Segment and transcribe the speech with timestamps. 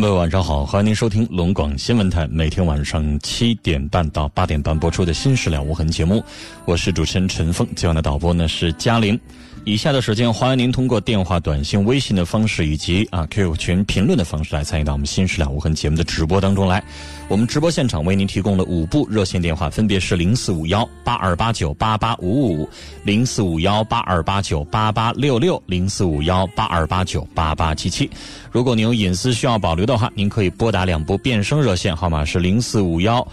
[0.00, 6.24] 各位，晚上好，欢迎您收听龙广新闻台每天晚上七点半到八点半播出的《新事了无痕》节目，
[6.64, 9.20] 我是主持人陈峰，今晚的导播呢是嘉玲。
[9.64, 16.82] 以下的时间，欢迎您通过电话、短信、微信的方式，以及啊 QQ 群评论的方式来参与到我们《新事了无痕》节目的直播当中来。
[17.28, 22.68] 我们直播现场为您提供了五部热线电话，分别是零四五幺八二八九八八五五、
[23.04, 28.10] 零四五幺八二八九八八六六、零四五幺八二八九八八七七。
[28.50, 33.26] 如果您有隐私需要保留的话，您可以拨打两部变声热线号码是零四五幺。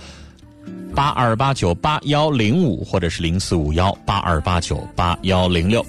[0.94, 5.86] 八二八九八幺零五，或者是零四五幺八二八九八幺零六，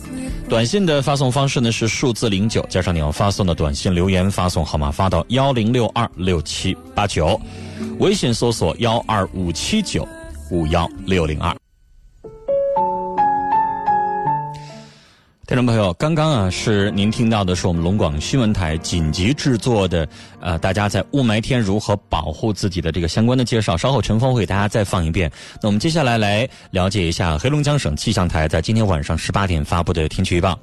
[0.48, 7.38] 短信的发送方式呢是数字零九加上你要发送的短信留言发送号码发到幺零六二六七八九，
[7.98, 10.08] 微信搜索幺二五七九
[10.50, 11.54] 五幺六零二。
[15.48, 20.06] 听众朋友，刚刚啊是您听到的是我们龙广新闻台紧急制作的，
[20.40, 23.74] 呃，大家在雾霾天如何保护自己的这个相关的介绍。
[23.74, 25.32] 稍后陈峰会给大家再放一遍。
[25.62, 30.58] 那我们接下来来了解一下黑龙江省气象台在今天晚上十八点发布的天气预报。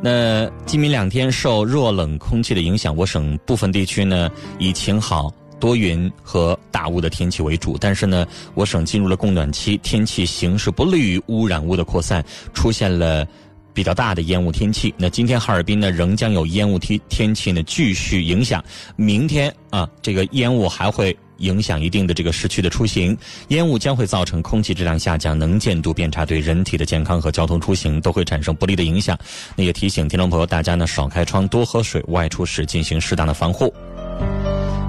[0.00, 7.76] 那今明两天受弱冷空气的影响，我省部分地区呢以晴好、多云和大雾的天气为主。
[7.76, 8.24] 但是呢，
[8.54, 12.24] 我省进入了供暖期，天气形势不利于污染物的扩散，
[12.54, 13.26] 出现了。
[13.74, 18.62] 比较大的烟雾天气，那今天哈尔滨呢仍将有烟雾天天气呢继续影响。
[18.96, 23.16] 明天啊，这个烟雾还会影响一定的这个市区的出行，
[23.48, 29.18] 烟雾将会造成空气质量下降、能见度变差，对人体的健康和交通出行都会产生不利的影响。
[29.56, 33.72] 那也提醒听众朋友，大家呢少开窗、多喝水，外出时进行适当的防护。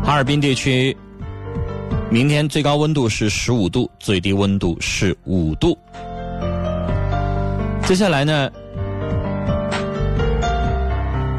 [0.03, 0.95] 哈尔滨地区
[2.11, 5.77] 明天最高温度是十五度，最低温度是五度。
[7.85, 8.51] 接下来呢？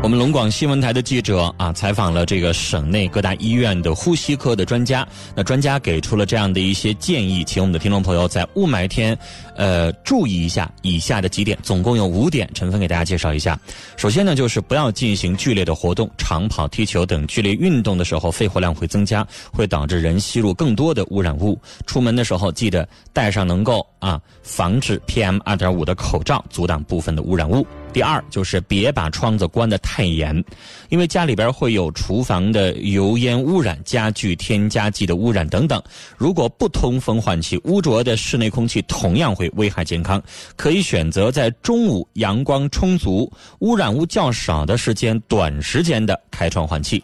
[0.05, 5.09] 我们龙广新闻台的记者啊，采访了这个省内各大医院的呼吸科的专家。
[5.35, 9.17] 那专家给出了这样的一些建议，请我们的听众朋友在雾霾天，
[9.57, 13.59] 呃，注意一下以下的几点，总共有五点，陈峰给大家介绍一下。
[13.97, 21.59] 首先呢，就是不要进行剧烈的活动，长跑、踢球等剧烈运动的时候，肺活量会增加，会导致人吸入更多的污染物。
[21.87, 27.67] 出门的时候记得戴上能够啊防止 PM 二点五的口罩，阻挡部分的污染物。
[27.95, 30.45] 第二就是别把窗子关得太严，
[30.89, 35.81] 因为家里边会有厨房的油烟污染、家具添加剂的污染等等。
[36.19, 40.21] 如果不通风换气，污浊的室内空气同样会危害健康。
[40.57, 47.01] 可以选择在中午阳光充足、污染物较少的时间，短时间的开窗换气。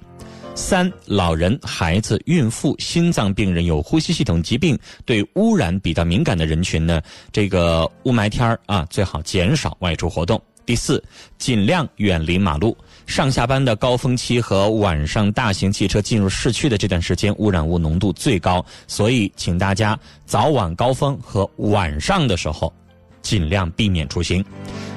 [0.57, 7.01] 三、老人、孩子、孕妇、心脏病人、有呼吸系统疾病、对污染比较敏感的人群呢，
[7.31, 10.43] 这个雾霾天儿啊，最好减少外出活动。
[10.71, 11.03] 第四，
[11.37, 12.77] 尽量远离马路。
[13.05, 22.73] 上下班的高峰期和晚上大型汽车进入市区的这段时间，污染物浓度最高，所以请大家早晚高峰和晚上的时候
[23.21, 24.45] 尽量避免出行。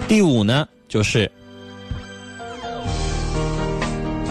[0.08, 1.32] 第五呢，就是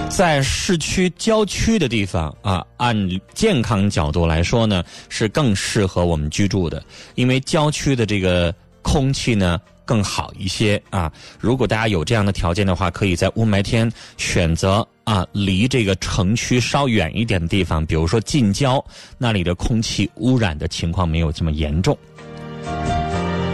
[0.08, 2.96] 在市区郊区的地方啊，按
[3.34, 6.80] 健康角度来说呢，是更适合我们居住的，
[7.16, 9.60] 因为郊区的这个空气呢。
[9.84, 11.12] 更好一些啊！
[11.40, 18.84] 如果大家有这样的条件的话，可以在雾霾天选择啊离这个城区稍远一点的地方，比如说近郊，
[19.18, 21.96] 那里的空气污染的情况没有这么严重。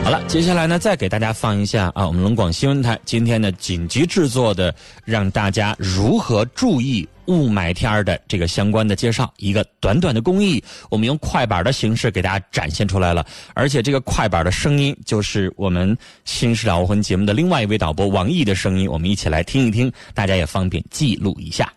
[0.09, 4.75] 好了，接下来呢，再给大家放一下啊，我们龙广新闻台今天呢紧急制作的，
[5.05, 13.23] 让大家如何注意雾霾天儿的这个相关的介绍，一个短短的公益，我们用快板的形式给大家展现出来了，
[13.53, 15.95] 而且这个快板的声音就是我们
[16.25, 21.71] 《新事了无痕》节目的另外一位导播王毅的声音，我们一起来听一听，大家也方便记录一下。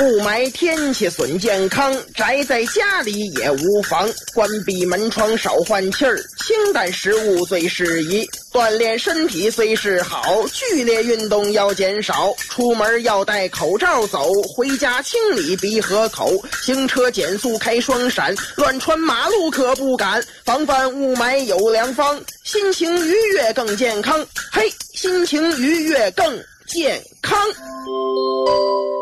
[0.00, 4.10] 雾霾天气损健康，宅在家里也无妨。
[4.34, 8.28] 关闭门窗少换气儿，清淡食物最适宜。
[8.52, 12.34] 锻炼身体虽是好，剧烈运动要减少。
[12.48, 16.32] 出门要戴口罩走，回家清理鼻和口。
[16.62, 20.20] 行车减速开双闪，乱穿马路可不敢。
[20.44, 24.26] 防范雾霾有良方，心情愉悦更健康。
[24.50, 26.36] 嘿，心情愉悦更
[26.68, 27.38] 健康。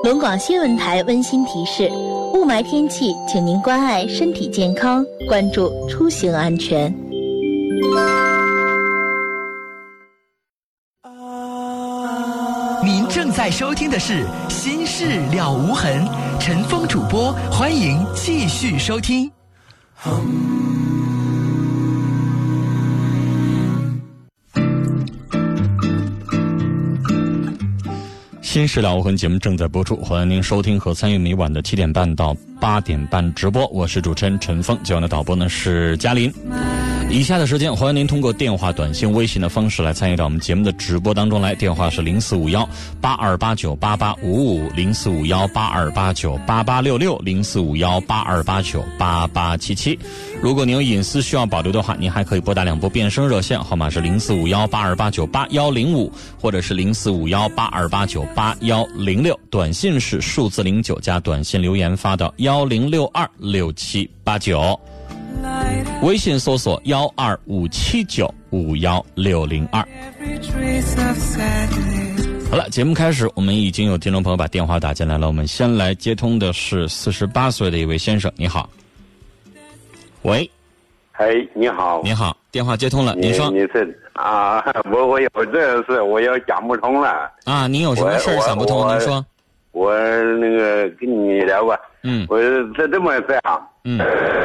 [0.04, 1.88] 龙广新闻台温馨提示：
[2.34, 6.92] 雾霾天气，请您关爱身体健康，关注出行安全。
[12.84, 16.04] 您正在收听的是《心事了无痕》，
[16.40, 19.30] 陈峰主播，欢迎继续收听。
[28.52, 33.66] 新事了无痕节目正在播出，欢迎您收听和参与每晚的七点半到八点半直播。
[33.68, 36.30] 我是主持人陈峰，今晚的导播呢是嘉林。
[37.12, 41.54] 以下的时间，欢迎您通过电话、短信、微信的方式来参与到我们节目的直播当中来。
[41.54, 42.66] 电话是零四五幺
[43.02, 49.98] 八二八九八八五五，零四五幺八二八九八八六六，零四五幺八二八九八八七七。
[50.40, 56.10] 如果您有隐私需要保留的话，您还可以拨打两部变声热线，号码是零四五幺八二八九八幺零五，
[56.40, 59.38] 或者是零四五幺八二八九八幺零六。
[59.50, 64.80] 短信是数字零九加短信留言发到幺零六二六七八九。
[66.02, 69.86] 微信搜索幺二五七九五幺六零二。
[72.50, 75.26] 好了，节目开始，我们已经有听众朋友把电话打进来了。
[75.26, 78.68] 我们先来接通的是四十八岁的一位先生，你好。
[80.22, 80.48] 喂，
[81.12, 83.50] 哎，你好，你好，电话接通了，您说。
[83.50, 84.62] 你是啊，
[84.92, 87.30] 我我有这事，我要讲不通了。
[87.44, 88.86] 啊，您有什么事儿想不通？
[88.88, 89.24] 您说。
[89.72, 89.94] 我
[90.38, 91.78] 那个跟你聊吧。
[92.04, 92.24] 嗯。
[92.28, 93.60] 我是这么事啊。
[93.84, 93.98] 嗯，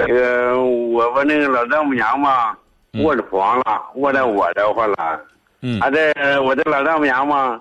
[0.07, 2.57] 这个我我那个老丈母娘嘛，
[3.03, 5.21] 卧着床了，卧在我这块了。
[5.62, 7.59] 嗯，他这我这老丈母娘嘛，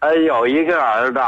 [0.00, 1.18] 她有一个儿子。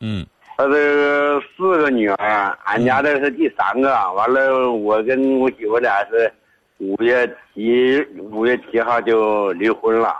[0.00, 0.26] 嗯，
[0.56, 3.90] 她这四个女儿，俺家这是第三个。
[4.12, 6.30] 完了，我跟我媳妇俩是
[6.78, 10.14] 五月七五月七号就离婚了。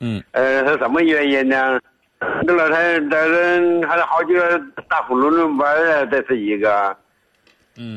[0.00, 1.78] 嗯，呃，是什么原因呢？
[2.46, 4.58] 这老太太这还有好几个
[4.88, 6.96] 大呼噜噜班啊，这是一个。
[7.78, 7.96] 嗯，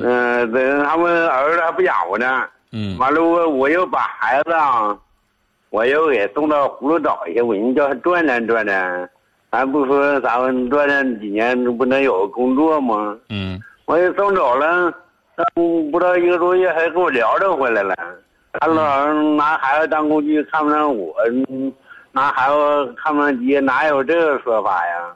[0.53, 2.43] 这他们儿子还不养活呢。
[2.71, 4.97] 嗯，完了我我又把孩子啊，
[5.69, 9.09] 我又给送到葫芦岛去，我人叫他转转转转，
[9.51, 13.17] 咱不说咱们转转几年不能有个工作吗？
[13.29, 14.93] 嗯，我也送走了，
[15.91, 17.95] 不到一个多月还给我聊着回来了。
[18.53, 21.13] 他老拿孩子当工具，看不上我，
[22.15, 25.13] 拿孩子看不上爹，哪有这个说法呀？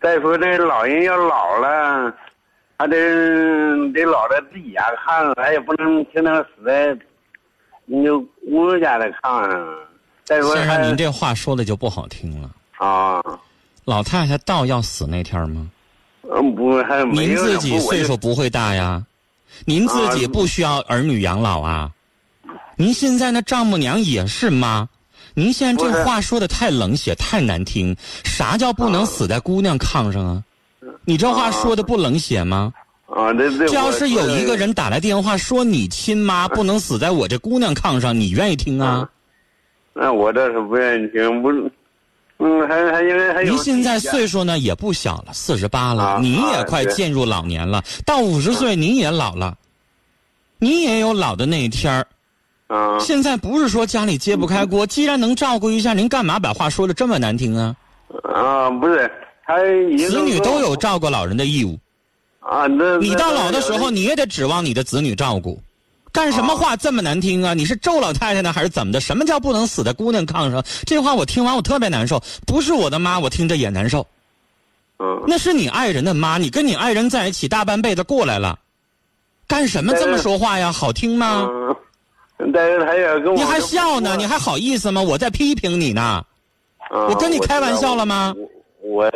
[0.00, 2.14] 再说这老人要老了。
[2.80, 2.94] 还得
[3.92, 6.96] 得老在自己家看，咱也不能天天死在
[7.86, 8.06] 你
[8.48, 9.66] 姑娘家的炕上。
[10.22, 13.20] 再说，先生，您这话说的就不好听了啊！
[13.84, 15.68] 老太太到要死那天吗？
[16.30, 19.04] 嗯，不，还没您自己岁数不会大呀，
[19.64, 21.90] 您自己不需要儿女养老啊。
[22.76, 24.88] 您现在那丈母娘也是妈，
[25.38, 27.96] 您现在这话说的太冷血，太难听。
[28.24, 30.42] 啥叫不能死在姑娘炕上啊？
[31.04, 32.72] 你这话说的不冷血吗？
[33.06, 33.68] 啊，这这。
[33.68, 39.08] 要是有一个人打来电话说你亲妈不能死在我这姑娘炕上，你愿意听啊？
[39.92, 41.50] 那我倒是不愿意听，不，
[42.38, 43.52] 嗯，还还因为还有。
[43.52, 49.56] 您现在岁数呢也不小了，四十八了，您也快进入老年了，到五十岁您也老了，
[50.58, 52.04] 您也有老的那一天儿。
[52.68, 52.98] 啊。
[53.00, 57.76] 现在不是说家里揭不开锅，既然能照顾一下，您干嘛把话说的这么难听啊？
[58.22, 59.10] 啊，不是。
[60.06, 61.78] 子女都有照顾老人的义务，
[62.40, 65.58] 啊，那你到老的时候，你也得指望你的子女照顾，
[66.12, 67.54] 干什么话这么难听啊？
[67.54, 69.00] 你是咒老太太呢，还是怎么的？
[69.00, 70.62] 什么叫不能死在姑娘炕上？
[70.84, 74.06] 这话我听完我特别难受，不是我的妈，我听着也难受。
[74.98, 78.58] 嗯，那是你爱人的妈，你跟你爱人在一起大半辈子过来了，
[79.46, 80.70] 干什么这么说话呀？
[80.70, 81.48] 好听吗？
[82.54, 84.16] 但是他也跟我，你还笑呢？
[84.16, 85.02] 你还好意思吗？
[85.02, 86.24] 我在批评你呢，
[86.90, 88.34] 我跟你开玩笑了吗？
[88.80, 89.10] 我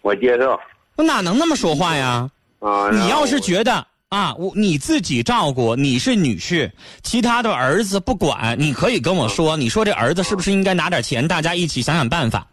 [0.00, 0.58] 我接受，
[0.96, 2.28] 我哪能那么说话呀？
[2.60, 2.90] 啊！
[2.90, 6.70] 你要是觉得啊，我你自己照顾，你是女婿，
[7.02, 12.46] 其他的儿子不管，你可以跟我说，你说这儿子是不是应该拿点钱，大家一起想想办法。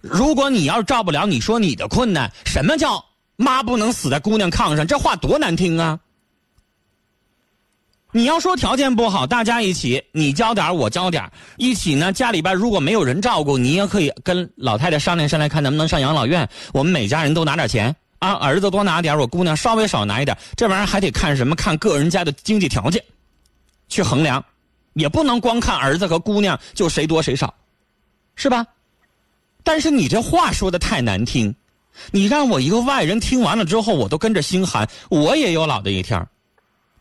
[0.00, 3.04] 如果你要是照不了，你说你的困难，什么叫
[3.36, 4.86] 妈不能死在姑娘炕上？
[4.86, 5.98] 这话多难听啊！
[8.16, 12.10] 你要说条件不好，大家一起，你交点我交点一起呢。
[12.10, 16.48] 家里边如果没有人照顾，你也可以跟老太太商量商量，看能不能上养老院。
[16.72, 20.34] 我们每家人都拿点钱啊，儿子多拿点我姑娘稍微少拿一点。
[20.56, 21.54] 这玩意儿还得看什么？
[21.54, 23.04] 看个人家的经济条件
[23.86, 24.42] 去衡量，
[24.94, 27.52] 也不能光看儿子和姑娘就谁多谁少，
[28.34, 28.66] 是吧？
[29.62, 31.54] 但是你这话说的太难听，
[32.12, 34.88] 你让我一个外人听完了之后，我都跟着心寒。
[35.10, 36.26] 我也有老的一天。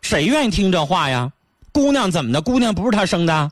[0.06, 1.32] 谁愿意听这话呀？
[1.72, 2.40] 姑娘怎么的？
[2.40, 3.52] 姑娘不是他生的，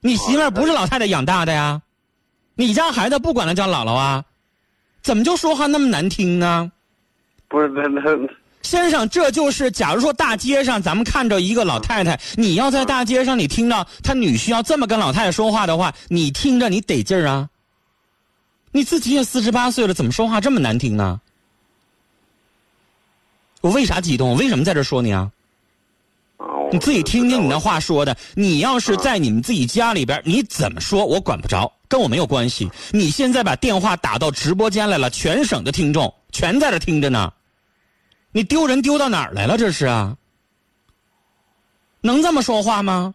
[0.00, 1.82] 你媳妇儿不是老太太养大的呀？
[2.54, 4.24] 你家孩子不管他叫姥姥啊？
[5.02, 6.72] 怎么就说话那么难听呢？
[7.48, 8.00] 不是那那
[8.62, 17.50] 先生，这就是假如说大街上咱们看着一个老太太，你要在大街上你听到他女婿要这么跟老太太说话的话，你听着你得劲儿啊？
[18.72, 21.20] 你自己也四十八岁了，怎么说话这么难听呢？
[23.64, 24.28] 我为啥激动？
[24.28, 25.32] 我为什么在这说你啊？
[26.70, 28.14] 你自己听听你那话说的。
[28.34, 32.70] 你要是在你们自己家里边，你怎么说我管不着，跟我没有关系。
[32.90, 37.32] 你现在把电话打到直播间来了，全省的听众全在这听着呢。
[38.32, 39.56] 你丢人丢到哪儿来了？
[39.56, 40.18] 这是啊？
[42.02, 43.14] 能这么说话吗？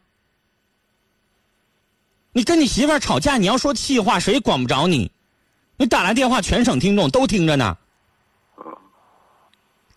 [2.32, 5.12] 你跟你媳妇儿吵架，你要说气话，谁管不着你？
[5.78, 7.78] 你打来电话，全省听众都听着呢。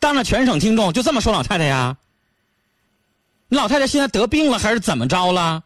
[0.03, 1.97] 当着全省听众就这么说老太太呀？
[3.47, 5.63] 你老太太现在得病了还是怎么着了？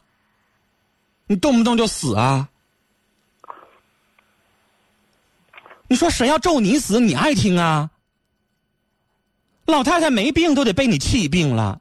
[1.27, 2.51] 你动不动就死啊？
[5.89, 7.89] 你说谁要咒你死，你爱听啊？
[9.65, 11.81] 老太太没病都得被你气病了，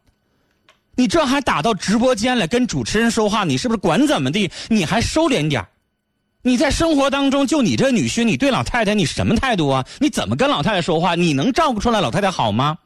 [0.95, 4.50] 你这还打到直播间来跟主持人说话，你是不是管怎么地？
[4.69, 5.67] 你还收敛点
[6.46, 9.84] 你在生活当中，就你这女婿，你对老太太你什么态度啊？
[9.98, 11.16] 你怎么跟老太太说话？
[11.16, 12.78] 你能照顾出来老太太好吗？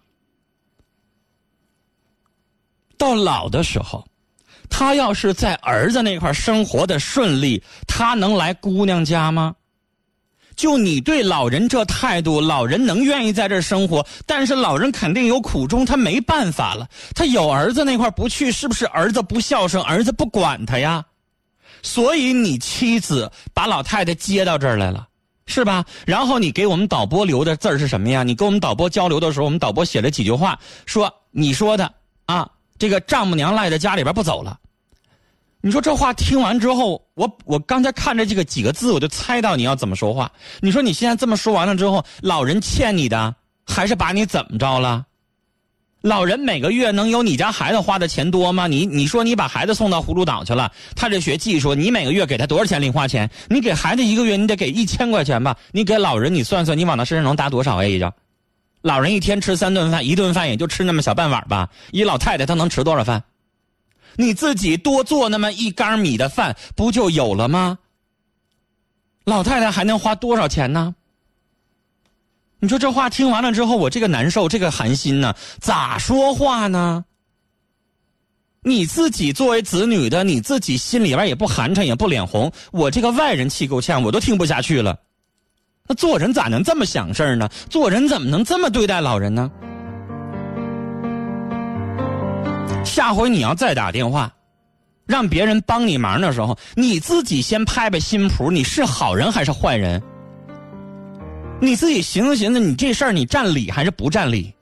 [2.98, 4.08] 到老的时候，
[4.70, 9.54] 他要是在儿子那块生活的顺利，他能来姑娘家吗？
[10.56, 14.08] 就你对老人这态度，老人能愿意在这生活？
[14.26, 16.88] 但是老人肯定有苦衷，他没办法了。
[17.14, 19.84] 他有儿子那块不去，是不是儿子不孝顺？
[19.84, 21.04] 儿子不管他呀？
[21.82, 25.08] 所以你妻子把老太太接到这儿来了，
[25.46, 25.84] 是吧？
[26.06, 28.24] 然后你给我们导播留的字儿是什么呀？
[28.24, 31.92] 你跟我们导播交流的时候，我们导播写了几句话，说你说的
[32.26, 34.58] 啊，这个丈母娘赖在家里边不走了。
[35.62, 40.32] 你说这话听完之后，我我刚才看着这个几个字，我就猜到你要怎么说话。
[40.62, 45.06] 你说你现在这么说完了之后，老人欠你的，还是把你怎么着了？
[46.02, 48.68] 老人每个月能有你家孩子花的钱多吗？
[48.68, 53.30] 你你说你把孩子送到葫芦岛去了，他这学技术，你每个月给他多少钱零花钱？
[53.50, 55.58] 你给孩子一个月你得给一千块钱吧？
[55.74, 58.14] 你给老人你算算，你往他身上能搭多少 A 呀？
[58.82, 61.70] 老人一天吃三顿饭，一顿饭也就吃那么小半碗吧。
[61.92, 63.22] 一老太太她能吃多少饭？
[64.16, 67.78] 你自己多做那么一缸米的饭不就有了吗？
[69.26, 70.96] 老太太还能花多少钱呢？
[72.62, 77.06] 你说这话听完了之后，我这个难受，这个寒心呢，咋说话呢？
[78.62, 82.52] 你自己作为子女的，你自己心里边也不寒碜，也不脸红。
[82.72, 84.98] 我这个外人气够呛，我都听不下去了。
[85.88, 87.48] 那做人咋能这么想事呢？
[87.70, 89.50] 做人怎么能这么对待老人呢？
[92.84, 94.30] 下回你要再打电话，
[95.06, 100.04] 让别人帮你忙的时候，你自己先拍拍心脯，你是好人还是坏人？
[101.62, 104.54] 你自己寻思寻思，你这事儿你占理还是不占理？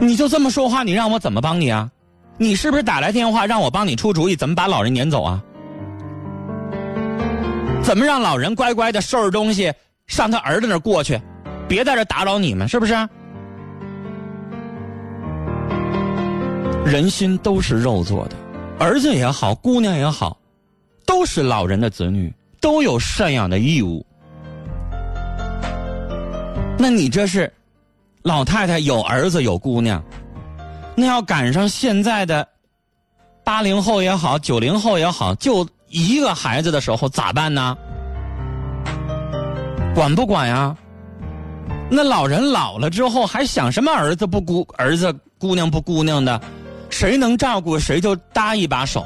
[0.00, 1.90] 你就这么说话，你让我怎么帮你啊？
[2.36, 5.42] 你是不是打来电话让我帮你出主意，怎么把老人撵走啊？
[7.82, 9.72] 怎么让老人乖乖的收拾东西
[10.06, 11.20] 上他儿子那儿过去，
[11.68, 12.94] 别在这打扰你们，是不是？
[16.84, 18.36] 人心都是肉做的，
[18.78, 20.36] 儿子也好，姑娘也好，
[21.06, 22.32] 都是老人的子女。
[22.64, 24.02] 都有赡养的义务，
[26.78, 27.52] 那你这是
[28.22, 30.02] 老太太有儿子有姑娘，
[30.96, 32.48] 那要赶上现在的
[33.44, 37.76] 八零后也好，九零后也好，就一个孩子的时候咋办呢？
[39.94, 40.74] 管不管呀？
[41.90, 46.40] 那老人老了之后还想什么儿子不姑儿子姑娘不姑娘的，
[46.88, 49.04] 谁能照顾谁就搭一把手，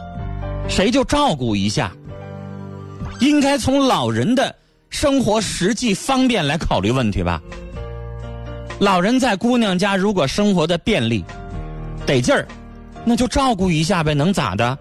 [0.68, 1.90] 谁就照顾一下。
[3.20, 4.54] 应该从老人的
[4.90, 7.40] 生活实际方便来考虑问题吧。
[8.78, 11.25] 老人在姑娘家如果生活的便利、
[12.06, 12.46] 得劲儿，
[13.04, 14.78] 那就照顾一下呗，能咋的？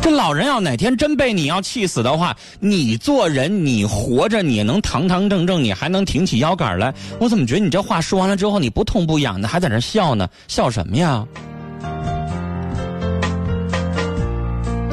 [0.00, 6.94] 这老人要哪天真被你要气死的话，你做人你活着你能堂堂正正，你还能挺起腰杆来？
[7.18, 10.28] 我怎么觉得你这话说完了之后你不痛不痒的，还在那笑呢？
[10.46, 11.26] 笑什么呀？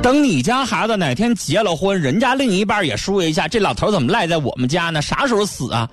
[0.01, 4.99] 等你家孩子哪天结了婚，人家另一半也说一下，这老头怎么赖在我们家呢？
[4.99, 5.87] 啥时候死啊？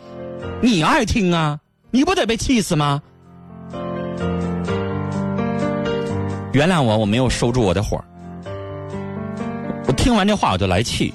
[0.62, 1.58] 你爱听啊？
[1.90, 3.02] 你不得被气死吗？
[6.52, 8.02] 原谅我，我没有收住我的火。
[9.86, 11.12] 我听完这话我就来气。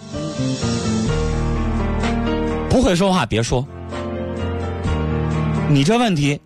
[2.69, 3.67] 不会说话别说。
[5.67, 6.39] 你这问题，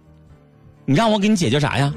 [0.85, 1.93] 你让我给你解决啥呀？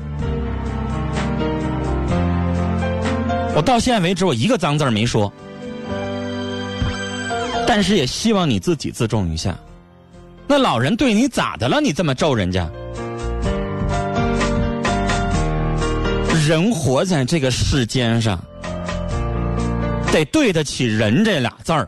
[3.60, 5.30] 我到现在为止，我一个脏字没说，
[7.66, 9.54] 但是也希望你自己自重一下。
[10.46, 11.78] 那老人对你咋的了？
[11.78, 12.66] 你这么咒人家？
[16.48, 18.42] 人活在这个世间上，
[20.10, 21.86] 得对得起“人”这俩字儿。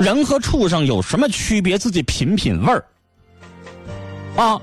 [0.00, 1.76] 人和畜生有什么区别？
[1.76, 2.82] 自己品品味儿
[4.34, 4.58] 啊！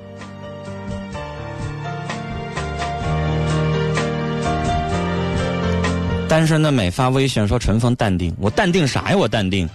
[6.28, 9.18] 单身的美发微信说：“陈峰淡定，我淡定啥呀？
[9.18, 9.68] 我淡定，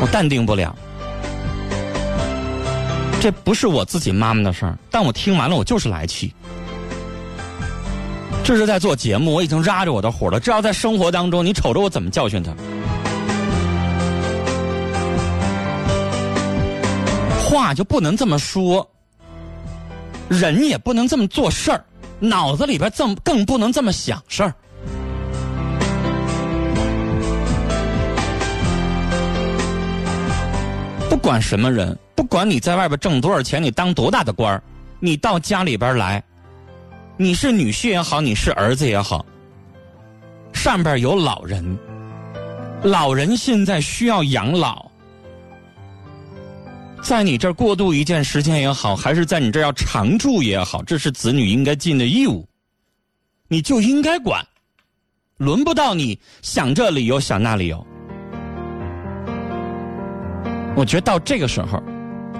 [0.00, 0.74] 我淡定不了。
[3.20, 6.32] 这不是我自己妈妈的事儿，但我听完了，我就是来气。
[8.42, 10.40] 这是在做节目，我已经拉着我的火了。
[10.40, 12.50] 这要在生活当中，你瞅着我怎么教训他？
[17.44, 18.88] 话就不能这么说，
[20.28, 21.84] 人也不能这么做事儿。”
[22.20, 24.54] 脑子里边这么更不能这么想事儿。
[31.08, 34.62] 不管什么人，不管你在外边挣多少钱，你当多大的官儿，
[34.98, 36.22] 你到家里边来，
[37.16, 39.24] 你是女婿也好，你是儿子也好，
[40.52, 41.78] 上边有老人，
[42.82, 44.87] 老人现在需要养老。
[47.00, 52.46] 在你这儿过渡一段时间也好，还是在你这儿要常住也好，这是子女应该尽的义务，
[53.48, 54.44] 你就应该管，
[55.38, 57.86] 轮不到你想这理由想那理由。
[60.76, 61.82] 我觉得到这个时候，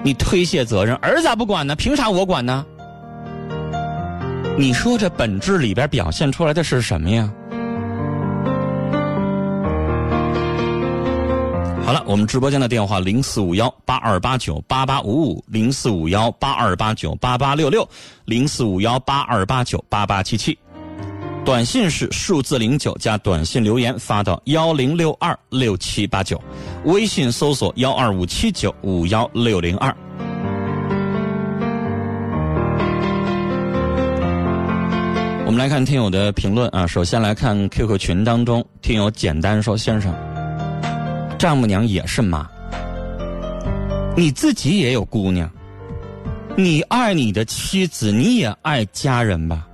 [0.03, 1.75] 你推卸责任，儿咋不管呢？
[1.75, 2.65] 凭啥我管呢？
[4.57, 7.33] 你说这本质里边表现出来的是什么呀？
[11.89, 17.89] 好了，我们直播间的电话零四五幺八二八九八八五五，零四五幺八二八九八八六六，
[18.25, 20.55] 零四五幺八二八九八八七七。
[21.43, 26.39] 短信是数字零九加短信留言发到幺零六二六七八九，
[26.85, 29.91] 微信搜索幺二五七九五幺六零二。
[35.43, 40.13] 我们来看听友的评论啊，首先来看 QQ 群当中，听友简单说：“先生。”
[41.39, 42.45] 丈母娘也是妈，
[44.13, 45.49] 你自己也有姑娘，
[46.57, 49.65] 你爱你的妻子，你也爱家人吧？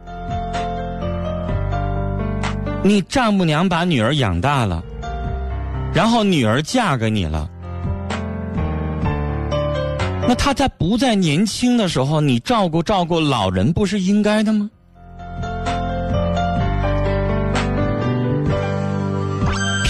[2.84, 4.84] 你丈母娘把女儿养大了，
[5.92, 7.50] 然后女儿嫁给你了，
[10.28, 14.70] 那她在不在年轻的时候，你照顾照顾老人，不是应该的吗？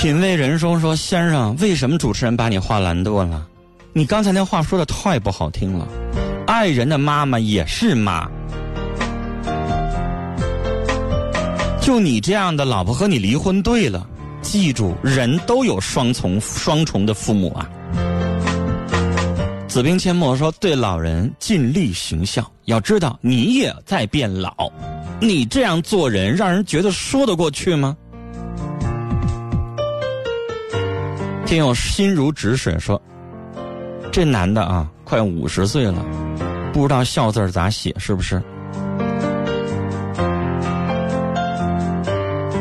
[0.05, 3.43] 品味人生说：“先生，为什么主持人把你话拦断了？
[3.91, 5.87] 你刚才那话说的太不好听了。
[6.45, 8.29] 爱人的妈妈也是妈，
[11.81, 14.07] 就你这样的老婆和你离婚对了。
[14.43, 17.67] 记住，人都有双重双重的父母啊。”
[19.67, 24.71] 子冰阡陌说：“对老人尽力行孝，要知道你也在变老，
[25.19, 27.97] 你这样做人让人觉得说得过去吗？”
[31.45, 32.99] 天佑心如止水说
[34.11, 36.03] ：“这男的啊，快五十岁了，
[36.73, 38.41] 不知道孝字咋写，是不是？”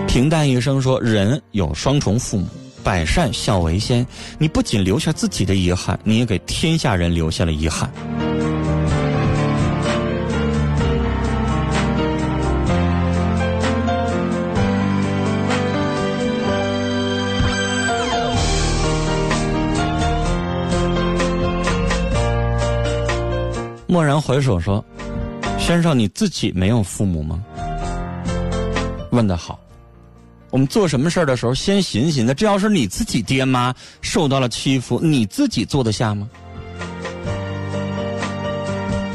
[0.07, 2.47] 平淡一生说：“人有双重父母，
[2.85, 4.07] 百善孝为先。
[4.39, 7.91] 你不仅留下自己的遗憾，你也给天下人留下了遗憾。”
[23.95, 24.85] 蓦然回首说
[25.57, 27.41] ：“先生，你自己没有父母吗？”
[29.13, 29.57] 问得好，
[30.51, 36.29] 我们做什么事儿的时候，先寻寻的，这要是你自己爹妈受到了欺负，你自己坐得下吗？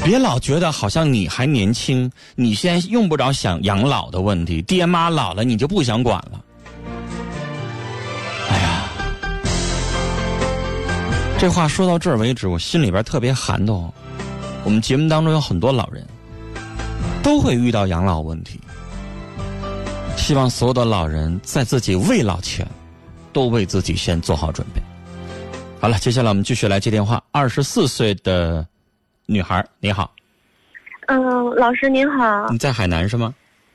[0.02, 6.42] 别老觉得好像你还年轻，你现在用不着想养老的问题，爹妈老了你就不想管了。
[8.48, 8.88] 哎呀，
[11.38, 13.92] 这话说到这儿为止，我心里边特别寒透。
[14.64, 16.06] 我们节目当中有很多老人，
[17.22, 18.60] 都会遇到养老问题。
[20.16, 22.66] 希望所有的老人在自己未老前，
[23.32, 24.82] 都为自己先做好准备。
[25.80, 27.22] 好了，接下来我们继续来接电话。
[27.32, 28.66] 二十四岁的。
[29.26, 30.12] 女孩，你好。
[31.06, 31.20] 嗯，
[31.54, 32.48] 老师您好。
[32.50, 33.32] 你在海南是吗？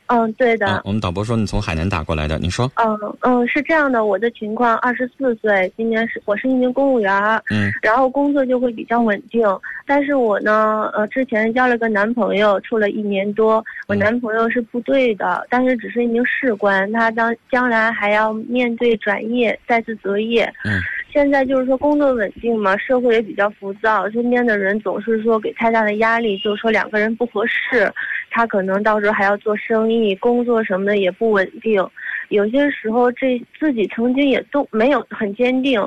[0.07, 0.81] 嗯，对的。
[0.85, 2.71] 我们导播说你从海南打过来的，你说。
[2.75, 7.11] 嗯嗯，是这样的，我的情况二十四岁，今年是我是一名公务员。
[7.49, 7.71] 嗯。
[7.81, 9.43] 然后工作就会比较稳定，
[9.85, 13.63] 但是我呢，呃，之前交了个男朋友，处了一年多。
[13.87, 20.45] 我男朋友是部队的，但是只是一名士官，他当将来还要面对转业，再次择业。
[20.63, 20.79] 嗯。
[21.11, 27.89] 现在就是说工作稳定嘛，社会也比较浮躁，身边的人总是说给太大的压力，就是说两个人不合适，
[28.35, 31.81] 他可能到时候还要做生意，工作什么的也不稳定，
[32.27, 35.79] 有些时候这自己曾经也都没有很坚定。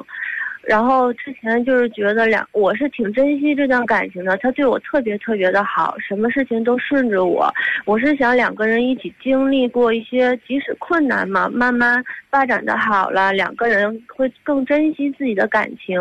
[0.68, 7.50] 然后之前就是觉得两，我是挺珍惜这段感情的，他对我特别特别的好，什么事情都顺着我。
[7.87, 15.98] 我是想两个人一起经历过一些，即使困难嘛，慢慢发展的好了，两个人会更珍惜自己的感情，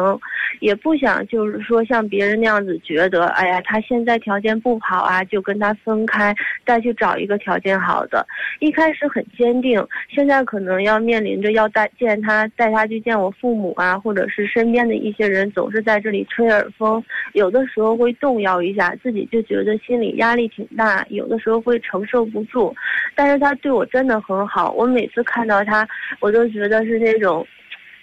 [0.60, 8.28] 也不想就是说像别人那样子觉得，哎呀，他现在条件不好啊，就跟他分开，再去找一个条件好的。
[8.60, 14.57] 一开始很坚定，现在可能要面临着要带见他，带他去见我父母啊，或者是。
[14.58, 22.76] 身边的一些人总是在这里吹耳风，有的时候会动摇一下，自己就觉得心里压力挺大，有的时候会承受不住。
[23.14, 25.88] 但是他对我真的很好，我每次看到他，
[26.20, 27.46] 我都觉得是那种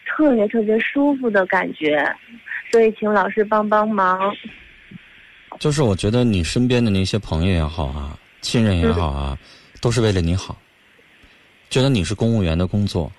[0.06, 2.08] 特别特别舒服的感觉。
[2.70, 4.32] 所以，请老师帮帮忙。
[5.58, 9.36] 就是我觉得你身边的那些朋友也好啊，亲人也好啊，
[9.80, 10.56] 都是为了你好。
[11.68, 13.10] 觉得你是公务员的工作，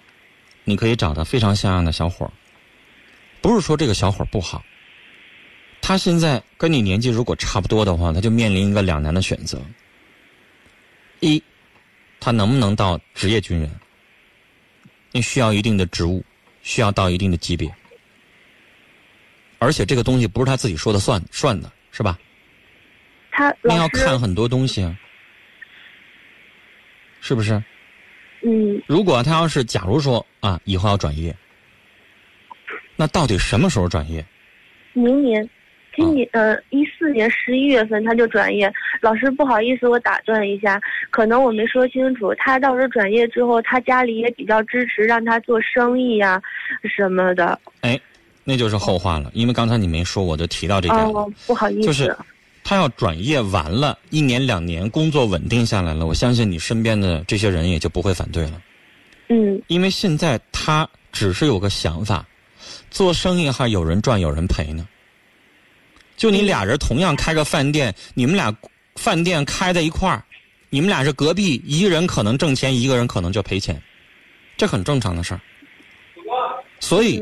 [0.63, 2.31] 你可以找到非常像样的小伙儿。
[3.45, 4.65] 不是说这个小伙不好，
[5.79, 9.62] 他现在跟你年纪如果差不多的话，他就面临一个两难的选择：
[11.19, 11.43] 一，
[12.19, 13.69] 他能不能到职业军人？
[15.12, 16.25] 你需要一定的职务，
[16.63, 17.71] 需要到一定的级别，
[19.60, 22.17] 而且这个东西不是他自己说的算算的，是吧？
[23.29, 24.97] 他你要看很多东西啊，
[27.21, 27.63] 是不是？
[28.41, 28.81] 嗯。
[28.88, 31.36] 如果他要是假如说啊，以后要转业。
[32.95, 34.23] 那到底什么时候转业？
[34.93, 35.47] 明年，
[35.93, 38.71] 今年呃一四年十一月份他就转业。
[39.01, 42.34] 老师不好意思，我打断一下，可能我没说清楚。
[42.36, 46.41] 他到时候转业之后，他家里也比较支持，让他做生意呀
[46.84, 47.60] 什么的。
[47.81, 47.99] 哎，
[48.45, 51.88] 那就是后话了，因为刚才你没说，我就提到这点哦，不好意思。
[51.88, 52.15] 就是
[52.63, 58.62] 他要转业完了，一年两年工作稳定下来了，我相信你身边的这些人也就不会反对了。
[59.27, 59.62] 嗯。
[59.67, 62.25] 因为现在他只是有个想法。
[62.95, 64.88] 做生意还有人赚有人赔呢。
[66.15, 68.55] 就你俩人同样开个饭店，你们俩
[68.95, 70.23] 饭店开在一块儿，
[70.69, 73.79] 你们俩是隔壁，一个人可能挣钱，一个人可能就赔钱，
[74.55, 75.41] 这很正常的事儿。
[76.79, 77.21] 所以，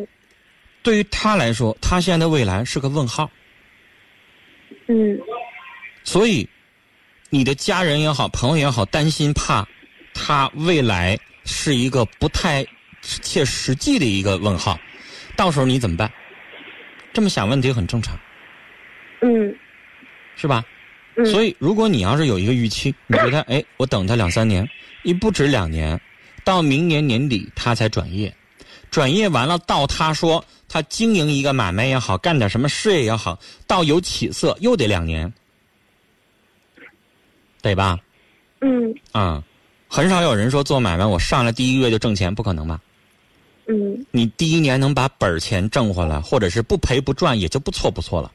[0.84, 3.28] 对于他来说，他现在的未来是个问号。
[4.86, 5.20] 嗯。
[6.04, 6.48] 所以，
[7.32, 9.68] 你的家人也好，朋友也好，担心怕
[10.14, 12.64] 他未来是一个不太
[13.02, 14.80] 切实际的一个问号。
[15.36, 16.12] 到时候你怎么办？
[17.14, 18.18] 这么想问题很正常，
[19.22, 19.56] 嗯，
[20.36, 20.66] 是吧？
[21.16, 21.24] 嗯。
[21.28, 24.68] 所以，如果你要是有一个预期，你觉得 哎，我等他两三年，
[25.04, 26.02] 你不止两年，
[26.44, 28.34] 到明年年底他才转业，
[28.90, 35.32] 转业完了到他说他经营一个买卖也好，干点什么事业也好，到有起色又得两年，
[37.62, 38.00] 对吧？
[38.62, 38.92] 嗯。
[39.12, 39.44] 啊，
[39.88, 42.82] 很少有人说做买卖，我上来第一个月就挣钱，不可能吧？
[43.68, 48.32] 嗯，你第一年能把本钱挣回来，或者是不赔不赚，也就不错不错了。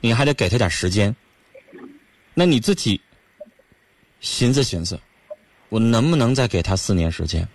[0.00, 1.14] 你还得给他点时间。
[2.34, 3.00] 那你自己
[4.20, 4.98] 寻思寻思，
[5.70, 7.46] 我能不能再给他四年时间？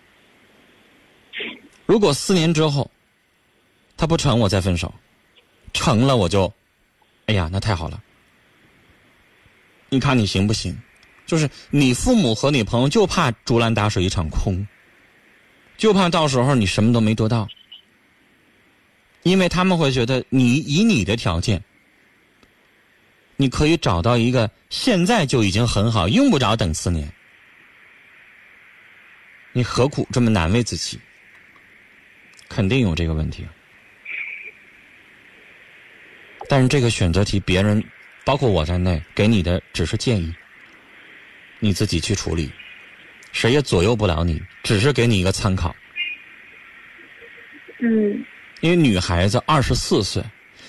[1.86, 2.90] 如果四年之后
[3.96, 4.90] 他不成，我再分手；
[5.74, 6.52] 成了，我就，
[7.28, 8.04] 哎呀，那太好了。
[9.88, 10.78] 你看你行不行？
[11.26, 14.68] 就是你父母和你朋友就怕竹篮打水一场空。
[15.78, 17.48] 就怕到时候你什么都没得到，
[19.24, 21.64] 因为他们会觉得你以你的条件，
[23.36, 27.12] 你可以找到一个现在就已经很好，用不着等四年。
[29.52, 31.00] 你何苦这么难为自己？
[32.50, 33.46] 肯定有这个问题。
[36.50, 37.84] 但是这个选择题，别人
[38.26, 40.34] 包括我在内给你的只是建议，
[41.60, 42.52] 你自己去处理，
[43.34, 45.76] 谁也左右不了你，只是给你一个参考。
[47.80, 48.24] 嗯
[48.62, 50.24] 因为女孩子二十四岁，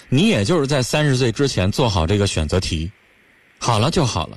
[0.08, 2.90] 你也就是在三十岁之前做好这个选择题，
[3.60, 4.36] 好了就好了，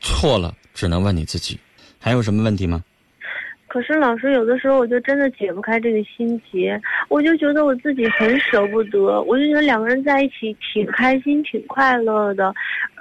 [0.00, 1.58] 错了只能问你自己。
[2.00, 2.82] 还有什么问题吗？
[3.68, 12.54] 可是老师，有的时候我就真的解不开这个心结，我就觉得我自己很舍不得，我就觉得两个人在一起挺开心、挺快乐的，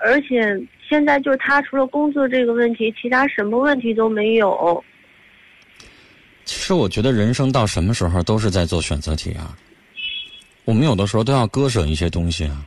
[0.04, 4.84] 而且现在就是他除了工作这个问题，其他什么问题都没有。
[6.46, 9.58] 其实我觉得人生到什么时候都是在做选择题啊。
[10.64, 12.66] 我们有的时候都要割舍一些东西啊。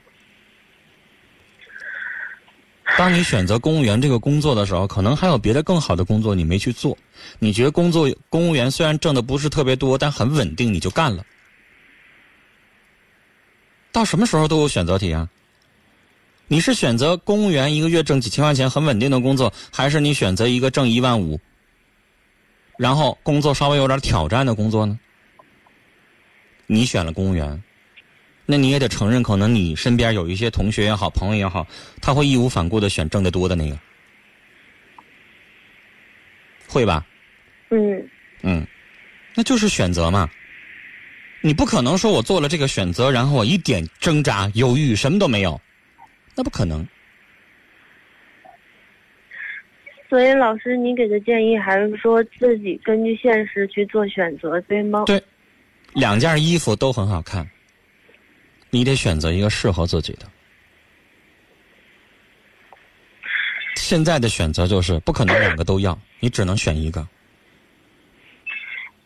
[2.96, 6.98] 当你选择公务员这个工作的时候，可能还有别的更好的工作你没去做。
[7.38, 11.24] 你觉得工作公务员虽然挣的不是特别多，但很稳定，你就干了。
[13.92, 15.28] 到什么时候都有选择题啊？
[16.50, 21.38] 你是选择公务员一个月挣几千块钱很稳定的工作，还是你选择一个挣一万五，
[22.78, 24.98] 然后工作稍微有点挑战的工作呢？
[26.66, 27.62] 你选了公务员，
[28.46, 31.66] 那你也得承认，可能你身边有一些同学也好，朋友也好，
[32.00, 33.78] 他会义无反顾的选挣得多的那个，
[36.66, 37.06] 会吧？
[37.70, 38.08] 嗯
[38.40, 38.66] 嗯，
[39.34, 40.28] 那就是选择嘛。
[41.42, 45.60] 你不可能说我做了这个选择，然后我一点挣扎、犹豫什么都没有，
[46.38, 46.86] 那不可能。
[50.08, 55.02] 所以老师，你给的建议还是说自己根据现实去做选择，对吗？
[55.04, 55.20] 对，
[55.94, 57.44] 两件衣服都很好看，
[58.70, 60.26] 你得选择一个适合自己的。
[63.74, 67.06] 现在的选择就是不可能两个都要，你只能选一个。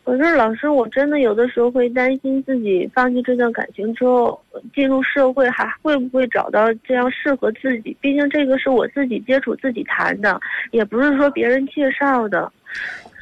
[0.05, 4.37] 可是老师，我真的有的时候会担心自己放弃这段感情之后，
[4.75, 7.95] 进入社会还会不会找到这样适合自己？
[8.01, 10.37] 毕竟这个是我自己接触、自己谈的，
[10.71, 12.51] 也不是说别人介绍的。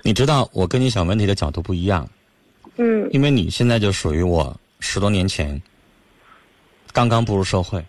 [0.03, 2.09] 你知道，我跟你想问题的角度不一样，
[2.77, 5.61] 嗯因为你现在就属于我十多年前
[6.91, 7.85] 刚刚步入社会，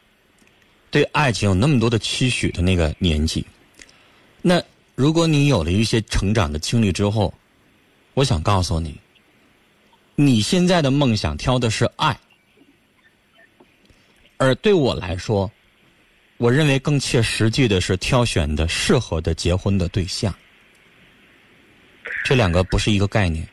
[0.90, 3.42] 对爱情有那么多的期许的那个年纪。
[4.42, 4.62] 那
[4.94, 7.33] 如果你有了一些成长的经历之后，
[8.14, 8.98] 我想告诉你，
[10.14, 12.18] 你现在的梦想挑的是爱，
[14.37, 15.51] 而对我来说，
[16.37, 20.35] 我认为更切实际的是挑选的适合的结婚的对象。
[22.25, 23.48] 这两个不是一个概念。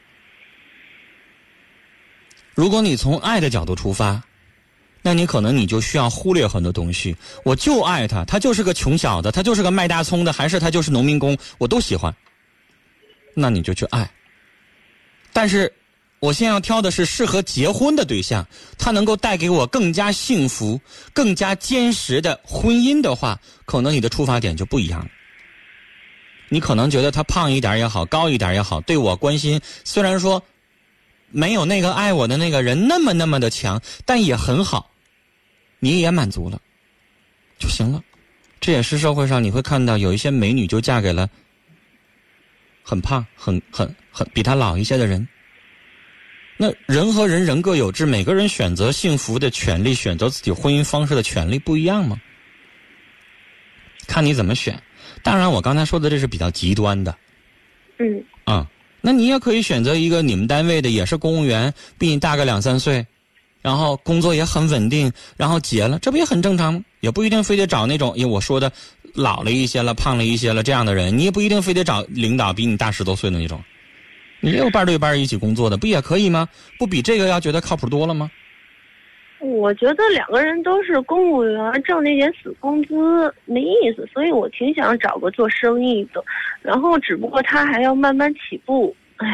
[2.53, 4.21] 如果你从爱的角度出发，
[5.01, 7.15] 那你可能你就需要忽略很多东西。
[7.45, 12.13] 我就爱他，他就是个穷小子，他就是个卖大葱的，还是他就是农民工，我都喜欢。
[13.33, 14.11] 那你就去爱。
[15.31, 15.71] 但是，
[16.19, 18.45] 我现在要挑的是适合结婚的对象，
[18.77, 20.79] 他能够带给我更加幸福、
[21.13, 25.07] 更加坚实的婚姻的话，可能你的出发点就不一样了。
[26.49, 30.43] 你可能觉得他胖一点也好，高一点也好，对我关心，虽然说
[31.29, 34.89] 没有那个爱我的那个人那么那么的强，但也很好，
[35.79, 36.59] 你也满足了
[37.59, 38.01] 就行了。
[38.59, 41.29] 这也是社会上你会看到有一些美女就嫁给了
[42.89, 45.27] 很胖、很很很比他老一些的人。
[46.57, 52.19] 那人和人人各有志，每个人选择幸福的权利、选择自己婚姻方式的权利不一样吗？
[54.07, 54.81] 看你怎么选。
[55.21, 57.15] 当然，我刚才说的这是比较极端的。
[57.99, 58.67] 嗯啊、
[59.01, 63.05] 那你也可以选择一个你们单位的，也是公务员，比你大个两三岁，
[63.61, 66.83] 然后工作也很稳定，然后结了，这不也很正常吗？
[67.01, 68.71] 也不一定非得找那种，因为我说的
[69.13, 73.63] 老了一些了、胖了一些了这样的人，你也不一定非得找领导比你大十多岁的那种，
[74.39, 76.47] 你也有伴对伴一起工作的，不也可以吗？
[76.77, 78.29] 不比这个要觉得靠谱多了吗？
[79.39, 86.21] 我觉得两个人都是公务员，挣那点死工资没意思，所以我挺想找个做生意的，
[86.61, 89.27] 然后只不过他还要慢慢起步，唉。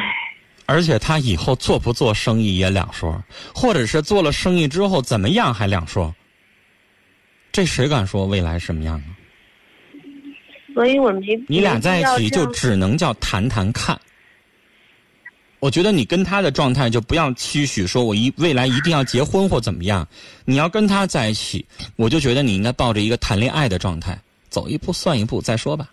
[0.68, 6.14] 而且他以后做不做生意也两说，或者是做了生意之后怎么样还两说。
[7.52, 9.10] 这谁敢说未来什么样啊？
[10.76, 14.00] 所以我们没你俩在一起就只能叫谈谈看。
[15.60, 20.08] 我觉得你跟他的状态就不要期许说我一未来一定要结婚或怎么样，
[20.44, 25.90] 你要跟他在一起，我就觉得你应该抱着一个谈恋爱的状态，走一步算一步再说吧，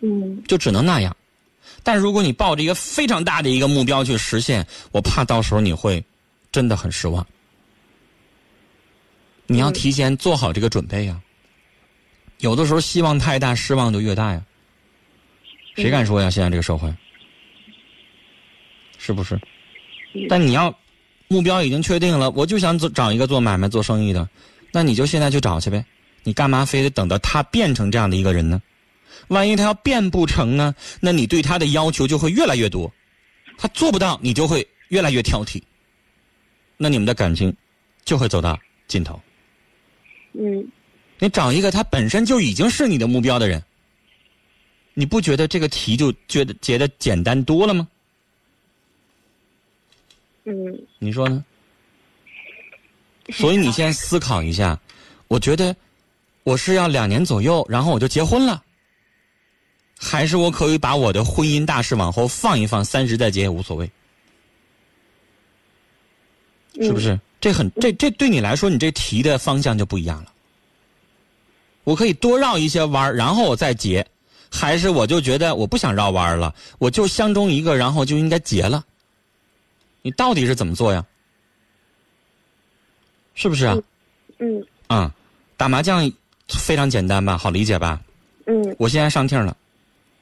[0.00, 1.14] 嗯就只能那样。
[1.82, 6.02] 但如果你抱着一个非常大的一个目标去实现，我怕到时候你会
[6.50, 7.26] 真的很失望。
[9.46, 11.20] 你要嗯提前做好这个准备呀。
[12.38, 14.44] 有的时候希望太大，失望就越大呀。
[15.74, 16.30] 谁敢说呀？
[16.30, 16.92] 现在这个社会。
[18.98, 19.38] 是不是？
[20.28, 20.74] 但你要
[21.28, 24.28] 目标已经确定了，我就想做找一个做买卖、做生意的，
[24.72, 25.84] 那你就现在去找去呗。
[26.24, 28.60] 你干嘛非得等到他变成这样的一个人呢？
[29.28, 30.74] 万一他要变不成呢？
[31.00, 32.92] 那你对他的要求就会越来越多，
[33.56, 35.62] 他做不到，你就会越来越挑剔。
[36.76, 37.54] 那你们的感情
[38.04, 39.20] 就会走到尽头。
[40.32, 40.66] 嗯
[41.18, 43.62] 你找一个他本身就已经是你的目标的人，
[44.94, 47.88] 你不觉得这个题就觉得觉得简单多了吗？
[50.44, 51.44] 嗯你说呢？
[53.32, 54.78] 所以你先思考一下，
[55.26, 55.74] 我觉得
[56.44, 58.62] 我是要两年左右，然后我就结婚了，
[59.98, 63.90] 还是我可以把我的婚姻大事往后放一放，三十再结也无所谓，
[66.80, 67.18] 是不是？
[67.40, 70.32] 这很这这对你来说，你这题的方向就不一样了。
[71.86, 74.04] 我可以多绕一些弯儿，然后我再结，
[74.50, 78.84] 还是我就觉得我不想绕弯儿了，我就相中一个，然后就应该结了。
[80.02, 81.06] 你到底是怎么做呀？
[83.36, 83.76] 是不是啊？
[84.40, 85.08] 嗯嗯，
[85.56, 86.10] 打麻将
[86.48, 88.00] 非常简单吧，好理解吧？
[88.46, 89.56] 嗯我现在上听了，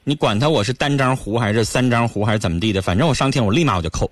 [0.03, 4.07] 你管他我是单张胡还是三张胡还是怎么地的，反正我上听我立马我就扣。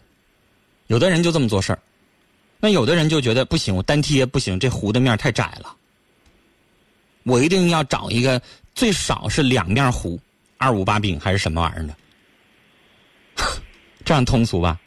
[0.88, 1.80] 有的人就这么做事儿，
[2.60, 5.76] 那有的人就觉得不行，我单贴不行，这胡的面太窄了。
[7.24, 8.42] 我一定要找一个
[8.76, 10.20] 最少是两面糊，
[10.58, 11.96] 二五八饼还是什么玩意儿的，
[14.06, 14.80] 这样通俗吧？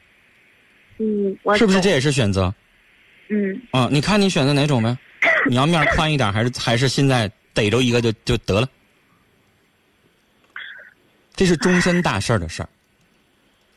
[0.99, 2.53] 嗯，我是不是这也是选择？
[3.29, 4.97] 嗯啊，你看你选择哪种呗？
[5.49, 8.69] 你要面宽一点，还是还是现在逮着一个就就得了？
[11.35, 12.69] 这是终身大事儿的事儿。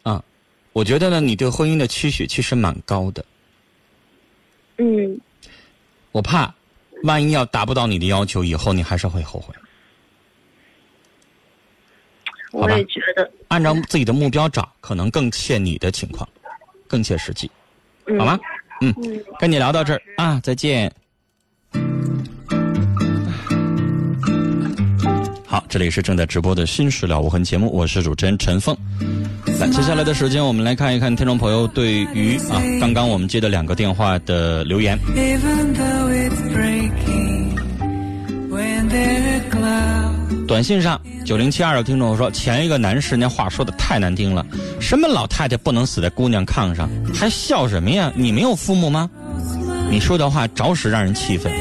[0.03, 0.23] 啊，
[0.71, 3.25] 我觉得呢，你对婚姻的期许其实蛮高的。
[4.77, 5.19] 嗯
[6.11, 6.53] 我怕，
[7.03, 9.53] 万一要达不到你的要求，以后你还是会后悔。
[12.51, 16.27] 好我吧也觉得按照自己的目标找，可能更切你的情况，
[16.87, 17.49] 更切实际，
[18.07, 18.39] 嗯好吗？
[18.81, 20.91] 嗯，嗯跟你聊到这儿啊，再见。
[25.45, 28.75] 好，这里是正在直播的《新事了无痕》节目，我是主持人陈凤。
[29.59, 34.97] 来，接下来的时间，我们来看一看听众朋友对于啊刚刚我们接的两个电话的留言。
[40.47, 44.45] 短信上，九零七二的听众说，前一个男士那话说的太难听了，
[44.81, 48.11] 什么老太太不能死在姑娘炕上，还笑什么呀？
[48.15, 49.09] 你没有父母吗？
[49.91, 51.51] 你说的话着实让人气愤。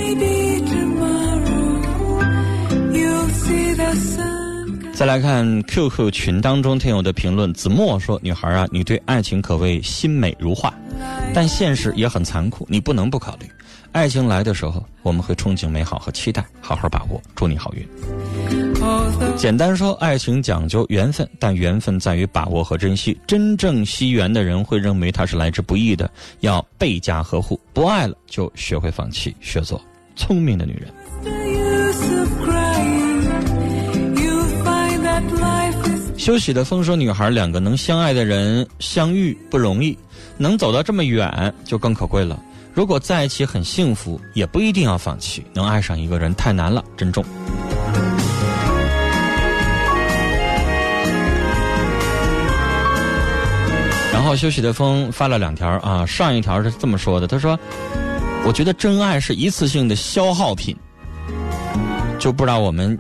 [4.95, 10.75] 再来看 QQ 群当中听友的评论，子墨说：“女孩啊，你对爱情可谓心美如画，
[11.33, 13.47] 但现实也很残酷，你不能不考虑。
[13.93, 17.87] 爱情来的时候，我们会憧憬美好和期待，好好把握，祝你好运。”
[19.37, 23.19] 简单说，爱情讲究缘分，但缘分在于把握和珍惜。
[23.27, 26.09] 真正惜缘的人会认为它是来之不易的，
[26.41, 27.59] 要倍加呵护。
[27.73, 29.81] 不爱了就学会放弃，学做
[30.15, 30.93] 聪明的女人。
[36.17, 39.97] 休息的风说，女孩两个能相爱的人相遇不容易，
[40.37, 42.41] 能走到这么远就更可贵了。
[42.79, 45.45] 如果在一起很幸福，也不一定要放弃。
[45.53, 47.25] 能爱上一个人太难了，珍重。
[54.13, 57.59] 然后休息的风发了两条啊，上一条是这么说的，他说
[58.47, 60.77] ：“我觉得真爱是一次性的消耗品，
[62.21, 62.97] 就不知道我们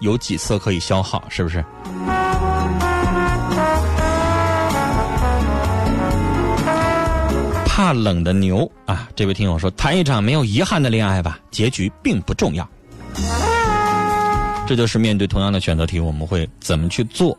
[0.00, 1.64] 有几次可以消耗，是不是？”
[7.74, 12.68] 怕冷的牛啊，这位听友说，谈一场没有遗憾的恋爱吧，结局并不重要。
[14.66, 17.34] 这就是面对同样的选择题，我们会怎么去做？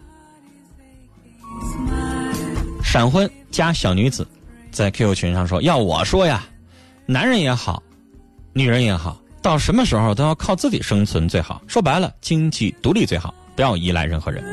[2.83, 4.27] 闪婚加小女子
[4.71, 6.43] 在 QQ 群上说：“要我说呀，
[7.05, 7.83] 男人也好，
[8.53, 11.61] 女人也好，到什么时候都要靠自己生存最好。
[11.67, 14.43] 说白了，经济独立最好，不要依赖任何人。”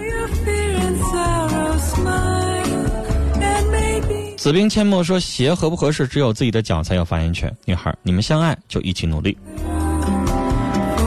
[4.40, 7.54] 子兵阡陌说：“鞋合不合适，只有自己的脚才有发言权。
[7.66, 9.36] 女孩，你们相爱就一起努力。”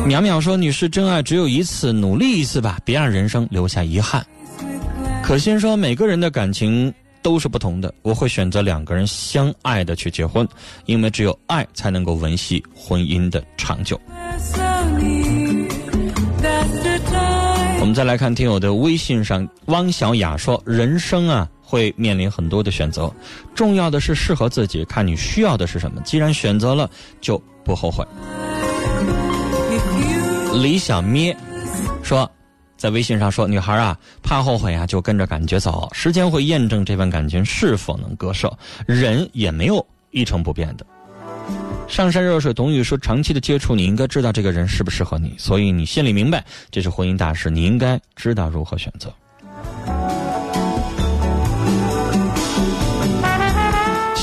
[0.05, 4.23] 淼淼说：“女士，真爱只有一次，努力一次吧，别让人生留下遗憾。”
[5.25, 6.93] 可心说：“每个人的感情
[7.23, 10.47] 都是不同的，我会选择两个人相爱的去结婚，
[10.85, 13.99] 因为只有爱才能够维系婚姻的长久。”
[17.79, 23.11] 我们再来看听友的微信上，汪小雅说：“人生啊，会面临很多的选择，
[23.55, 25.99] 重要的是适合自己，看你需要的是什么。
[26.05, 26.87] 既然选择了，
[27.19, 28.05] 就不后悔。”
[30.61, 31.35] 李小咩
[32.03, 32.29] 说
[32.77, 38.55] ：“在微信上说：“女孩啊，怕后悔啊，就跟着感觉走，时间会验证这份感情是否能割舍。
[38.85, 40.85] 人也没有一成不变的。”
[41.89, 49.11] 上山若水，董宇说：“长期的接触，你应该知道这个人适不适合你，所以你心里明白这是婚姻大事，你应该知道如何选择。”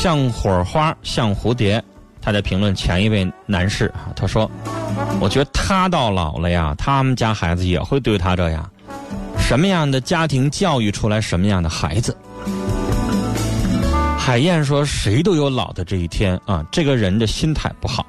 [0.02, 1.84] 像火花，像蝴蝶。
[2.22, 4.50] 他在评论前一位男士啊，他说
[5.20, 8.66] ：“我觉得他到老了呀，他们家孩子也会对他这样。
[9.38, 12.16] 什么样的家庭教育出来什么样的孩子？”
[14.18, 18.06] 海燕说：“谁都有老的这一天啊，这个人的心态不好。”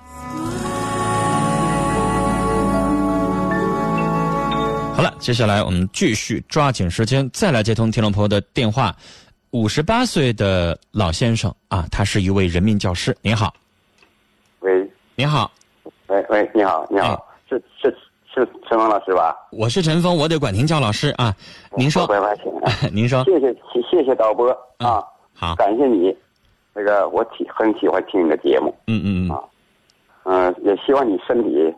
[4.96, 8.96] 好了，接下来我们继续抓紧时间再来接通听众朋友的电话。
[9.52, 13.16] 五十八岁的老先生啊，他是一位人民教师。
[13.22, 13.54] 您好，
[14.62, 15.52] 喂，您好，
[16.08, 17.90] 喂喂，你好，你好，是是
[18.34, 19.36] 是陈峰老师吧？
[19.52, 21.36] 我是陈峰，我得管您叫老师啊。
[21.76, 22.46] 您说，乖乖请。
[22.96, 26.16] 您说，谢谢谢谢谢导播啊，好，感谢你。
[26.74, 29.44] 那个我挺很喜欢听你的节目，嗯嗯嗯，啊，
[30.24, 31.76] 嗯，也希望你身体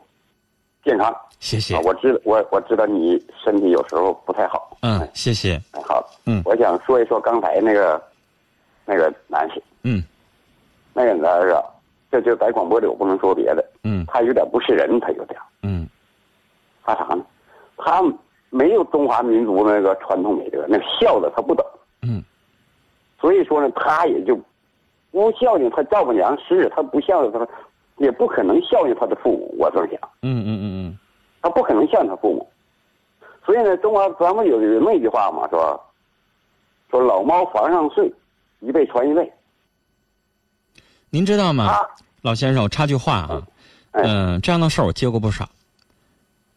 [0.83, 1.13] 健康。
[1.39, 4.77] 谢谢啊，我知我我知道你身体有时候不太好。
[4.81, 5.59] 嗯，谢谢。
[5.85, 8.01] 好，嗯，我想说一说刚才那个
[8.85, 10.01] 那个男士，嗯，
[10.93, 11.61] 那个男士啊，
[12.11, 15.87] 这就在广播里我不能说别的，嗯他有点不是人，他有点，嗯
[16.85, 17.25] 他啥呢？
[17.77, 18.01] 他
[18.49, 21.65] 没有中华民族那个传统美德，那个孝子他不懂，
[22.03, 22.23] 嗯，
[23.19, 24.39] 所以说呢，他也就
[25.11, 27.45] 不孝敬他丈母娘，是他不孝敬他，
[27.97, 29.53] 也不可能孝敬他的父母。
[29.57, 30.72] 我这么想，嗯嗯嗯嗯，
[31.43, 32.49] 他不可能像他父母。
[33.45, 35.79] 所以呢，中国咱们有有那么一句话嘛，说
[36.89, 38.11] 说老猫房上睡，
[38.61, 39.31] 一辈传一辈。
[41.09, 41.79] 您知道吗，啊
[42.21, 42.63] 老先生？
[42.63, 43.43] 我插句话啊，
[43.91, 45.47] 哎嗯，这样的事儿我接过不少。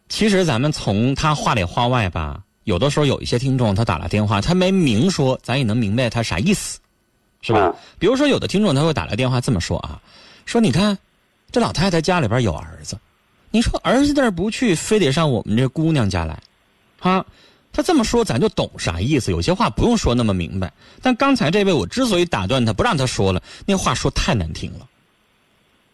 [0.09, 6.79] 其实咱们从他话里话外吧，有的时候有一些听众他打来电话，他没明说，咱也能明白他啥意思，
[7.43, 7.67] 是吧？
[7.67, 10.01] 嗯比如说有的听众他会打来电话这么说啊，
[10.45, 10.97] 说你看
[11.51, 12.97] 这老太太家里边有儿子，
[13.57, 16.39] 你说儿子那儿不去，非得上我们这姑娘家来，
[16.99, 17.25] 啊？
[17.73, 20.71] 他这么说咱就懂啥意思，有些话不用说那么明白。
[21.01, 24.87] 但刚才这位我之所以打断他，不让他说了，那话说太难听了。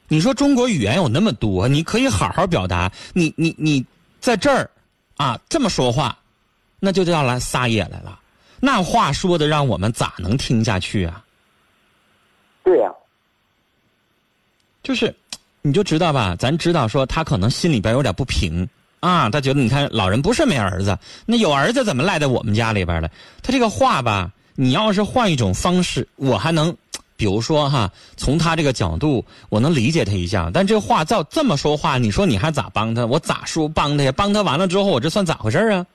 [0.09, 2.91] 你说中国语言有那么多，你可以好好表达。
[3.13, 3.87] 你你你
[4.19, 4.69] 在这儿
[5.17, 6.19] 啊这么说话，
[6.81, 8.19] 那就叫来撒野来了。
[8.59, 11.25] 那话说的让我们咋能听下去啊？
[12.65, 12.93] 对呀、
[14.83, 15.15] 就是，
[15.63, 23.09] 你就知道吧，咱知道说他可能心里边有点不平啊，他觉得你看老人不是没儿子，那有儿子怎么赖在我们家里边了？
[23.43, 26.77] 他这个话吧，你要是换一种方式，我还能，
[27.17, 30.51] 比如说哈，从他这个角度，我能理解他一下。
[30.53, 33.07] 但这话照这么说话，你说你还咋帮他？
[33.07, 34.13] 我咋说帮他呀？
[34.17, 35.87] 帮他完了之后，我这算咋回事啊？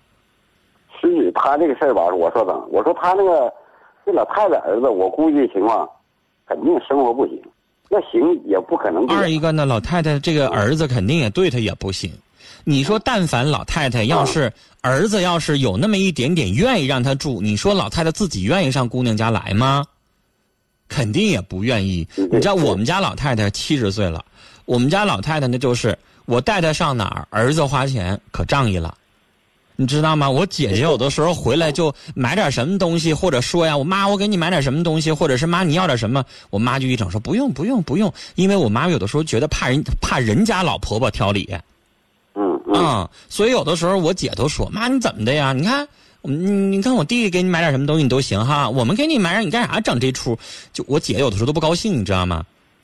[1.01, 2.53] 是他这个事儿吧，我说怎？
[2.71, 3.53] 我说他那个
[4.05, 5.87] 这老太太儿子，我估计情况
[6.47, 7.41] 肯定生活不行，
[7.89, 9.05] 要行也不可能。
[9.07, 12.11] 二一个呢，老太太这个儿子肯定也对她也不行。
[12.63, 19.85] 你说，但凡老太太要是儿子要是有那么一点点愿意让她住，你说老太太自己愿意上姑娘家来吗？
[20.89, 22.07] 肯定也不愿意。
[22.17, 24.23] 嗯你知道我们家老太太七十岁了，
[24.65, 28.97] 我们家老太太那就是我带她上哪儿，儿子花钱可仗义了。
[29.79, 30.27] 你知道吗？
[30.27, 41.47] 我姐姐有的时候回来就买点什么东西，或者说呀，我妈我给你买点什么东西，或者是妈你要点什么，我妈就一整说不用不用不用，因为我妈有的时候觉得怕人怕人家老婆婆挑理，
[42.33, 45.53] 嗯嗯、所以有的时候我姐都说妈你怎么的呀？
[45.53, 45.87] 你看，
[46.23, 50.35] 你你看我弟弟给你买点什么东西你都行哈，我们给你买点你干啥整这出？
[50.73, 52.43] 就我姐有的时候都不高兴，你知道吗？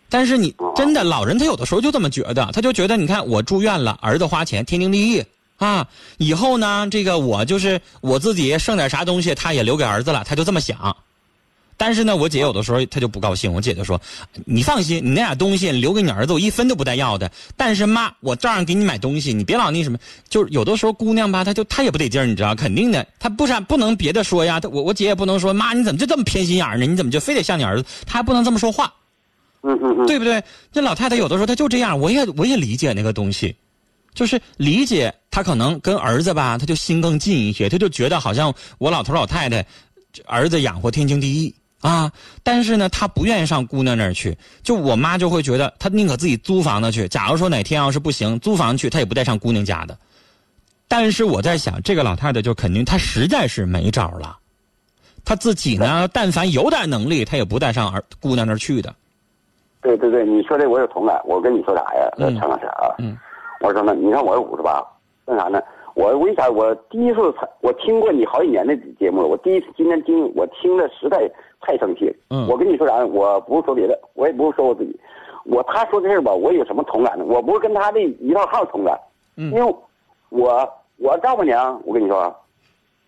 [0.10, 5.24] 但是你真的老人他有的时候就这么觉得，他就觉得你看我住院了，儿子花钱天经地义
[5.58, 5.88] 啊，
[6.18, 10.96] 以后呢这个我就是我自己剩点啥东西，他也留给儿子了，他就这么想。
[11.76, 14.00] 但是呢，我姐有的时候她就不高兴，我姐就说
[14.46, 17.30] ：“你放心，你那俩东西留给你儿子，我一分都不带要的。
[17.58, 19.98] 但是妈，我照样给你买东西，你别老那什么。
[20.30, 24.62] 就是有的时候姑娘吧，她就她也不得劲儿，你知道，肯定的，她不啥不能别的说呀。
[24.72, 26.86] 我我姐也不能说妈，你怎么就这么偏心眼儿呢？
[26.86, 27.86] 你怎么就非得像你儿子？
[28.06, 28.94] 她还不能这么说话，
[29.64, 30.42] 嗯嗯嗯，对不对？
[30.72, 33.54] 这老太太有的时候她就这样，我也我也理解那个东西，
[34.14, 39.66] 就是理解他可能跟儿子吧，他就心更近一些，他就觉得好像我老头老太太，
[40.26, 42.12] 儿子养活天经地义啊。
[42.44, 47.08] 但是呢，他不愿意上姑娘那儿去，就我妈就会觉得她宁可自己租房子去。
[47.08, 49.98] 假如说哪天要是不行，租房去，她也不带上姑娘家的。
[50.88, 54.38] 但是我在想，这个老太太就肯定她实在是没招了，
[55.26, 58.94] 她自己呢，但凡有点能力，她也不带上儿姑娘那儿去的。
[59.82, 61.20] 对对对，你说这我有同感。
[61.26, 63.18] 我跟你说啥呀，陈老师啊，嗯，
[63.64, 64.86] 我说呢，你看我五十八，
[65.26, 65.62] 那啥呢？
[65.96, 72.16] 我为啥我第一次才我听过你好几年的节目了，我第一次今天听我听的实在太生气了。
[72.32, 73.06] 嗯我跟你说啥？
[73.06, 75.00] 我不是说别的，我也不是说我自己，
[75.46, 77.24] 我他说这事儿吧，我有什么同感呢？
[77.26, 79.00] 我不是跟他的一套号同感，
[79.38, 79.76] 嗯因为
[80.28, 82.36] 我我丈母娘，我跟你说啊，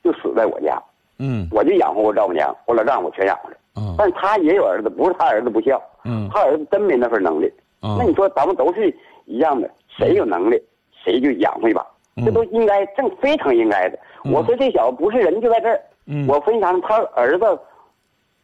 [0.06, 0.82] 就死在我家，
[1.20, 3.58] 嗯我就养活我丈母娘，我老丈母全养活了。
[3.76, 7.52] 嗯但他也有儿子，不是他儿子不孝，嗯他儿子真没那份能力。
[7.82, 8.96] 嗯那你说咱们都是
[9.26, 10.62] 一样的，谁有能力
[11.04, 11.86] 谁就养活一把，
[12.18, 13.98] 嗯这都应该正非常应该的。
[14.24, 17.46] 嗯我说这小子不是人就在这儿，嗯我分享他儿子，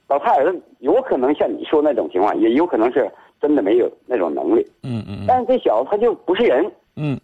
[0.08, 3.10] 老他儿子有可能像你说那种情况，也有可能是
[3.42, 6.72] 真的没有那种能力，嗯嗯但是这小子他就不是人。
[6.96, 7.20] 嗯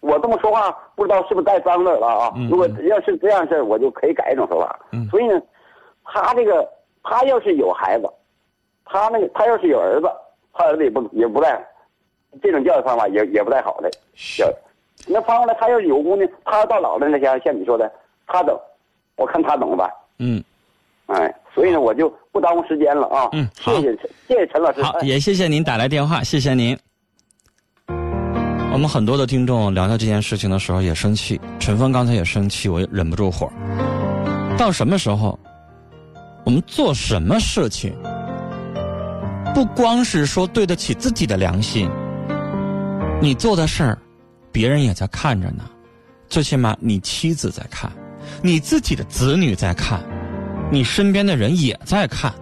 [0.00, 2.32] 我这么说话，不知道是不是带脏字了啊？
[2.36, 4.78] 嗯如果要是这样事儿，我就可以改一种说法。
[4.92, 5.42] 嗯所以呢，
[6.04, 6.68] 他这个
[7.02, 8.08] 他要是有孩子，
[8.84, 10.08] 他那个他要是有儿子，
[10.52, 11.66] 他儿子也不也不带，
[12.42, 13.90] 这种教育方法也也不太好的
[14.36, 14.54] 教育。
[15.06, 17.90] 那反过来，他要是有姑娘，他到老了那像像你说的，
[18.26, 18.58] 他懂，
[19.16, 19.90] 我看他怎么办？
[20.18, 20.42] 嗯，
[21.06, 23.28] 哎，所以呢，我就不耽误时间了啊。
[23.32, 23.96] 嗯好谢谢
[24.28, 24.82] 谢谢陈老师。
[24.82, 26.76] 好，哎也谢谢您打来电话，谢谢您。
[28.72, 33.50] 我们很多的听众聊到这件事情的时候也生气，陈峰刚才也生气，我也忍不住火。
[34.58, 35.38] 到什么时候，
[36.44, 37.94] 我们做什么事情，
[39.54, 41.88] 不光是说对得起自己的良心，
[43.20, 43.98] 你做的事儿，
[44.52, 45.64] 别人也在看着呢，
[46.28, 47.90] 最起码你妻子在看，
[48.42, 50.00] 你自己的子女在看，
[50.70, 52.32] 你身边的人也在看。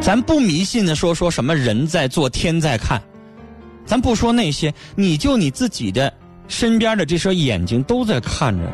[0.00, 3.00] 咱不迷信的说说什么人在做天在看，
[3.84, 6.12] 咱不说那些，你就你自己的
[6.48, 8.72] 身边的这双眼睛都在看着呢。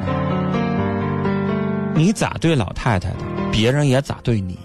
[1.95, 3.19] 你咋对老太太的，
[3.51, 4.59] 别人也咋对你。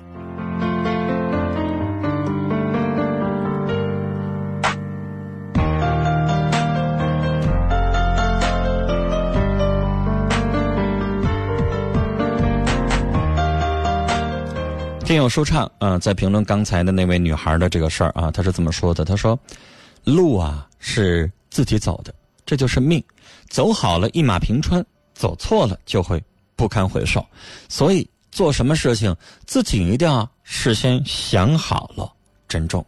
[15.09, 19.39] 听友舒畅啊、在评论刚才的那位女孩的这个事儿啊，她是这么说的：“她说，
[20.03, 22.13] 路啊是自己走的，
[22.45, 23.03] 这就是命，
[23.47, 24.85] 走好了一马平川，
[25.15, 26.23] 走错了就会
[26.55, 27.25] 不堪回首。
[27.67, 29.15] 所以做什么事情，
[29.47, 32.13] 自己一定要事先想好了，
[32.47, 32.85] 珍重。”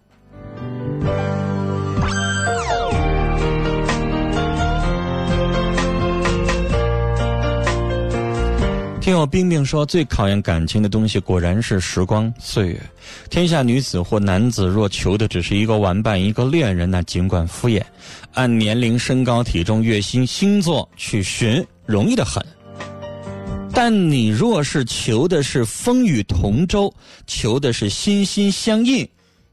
[9.12, 12.82] 听友冰冰说，最考验感情的东西果然是时光岁月。
[13.30, 17.84] 天下女子或男子若求的只是一个玩伴、一个恋人，那尽管敷衍，
[18.36, 22.42] 按年龄、身高、体重、月薪、星座去寻，容易的很。
[23.74, 26.90] 但你若是求的是风雨同舟，
[27.28, 29.06] 求的是心心相印，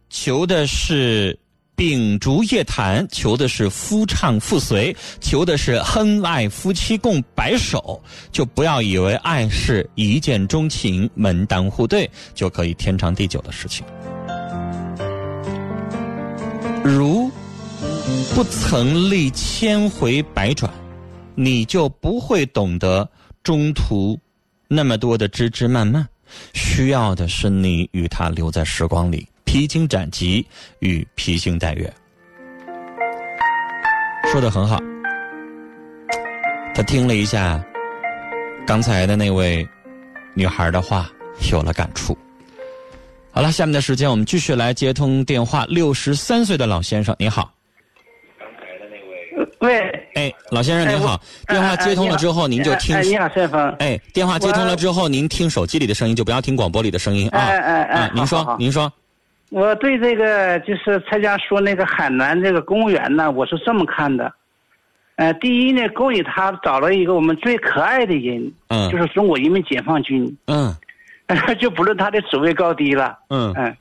[0.09, 1.36] 求的是
[1.79, 8.03] 秉烛夜谈，求的是夫唱妇随，求的是恩爱夫妻共白首，
[8.33, 13.87] 就不要以为爱是一见钟情、门当户对就可以天长地久的事情。
[16.83, 17.31] 如
[18.35, 20.68] 不曾历千回百转，
[21.37, 23.09] 你就不会懂得
[23.45, 24.18] 中途
[24.66, 26.05] 那么多的枝枝蔓蔓。
[26.55, 30.46] 需要的是你与他留在时光里，披荆斩棘
[30.80, 31.90] 与披星戴月。
[34.30, 34.78] 说的很好，
[36.74, 37.59] 他听了一下
[38.66, 39.66] 刚才的那位
[40.34, 41.11] 女孩的话，
[41.51, 42.14] 有了感触。
[43.30, 45.64] 好了，下面的时间我们继续来接通电话。
[45.64, 47.51] 六十三岁的老先生，您好。
[49.61, 49.80] 喂，
[50.14, 53.01] 哎，老先生您好，哎电话接通了之后，您就听哎，。
[53.01, 53.66] 你好，顺丰。
[53.78, 57.38] 哎，电话接通了之后，您听手机里的声音，就不要听广播里的声音啊。
[57.38, 58.92] 哎哎哎啊，您说您说，
[59.51, 64.32] 我对这个就是蔡家说那个海南这个公务员呢，我是这么看的。
[65.16, 68.90] 呃，第一呢，恭喜他找了一个我们最可爱的人，嗯。
[68.90, 70.74] 就是中国人民解放军，嗯。
[71.59, 73.18] 就不论他的职位高低了。
[73.30, 73.53] 嗯。
[73.57, 73.76] 嗯。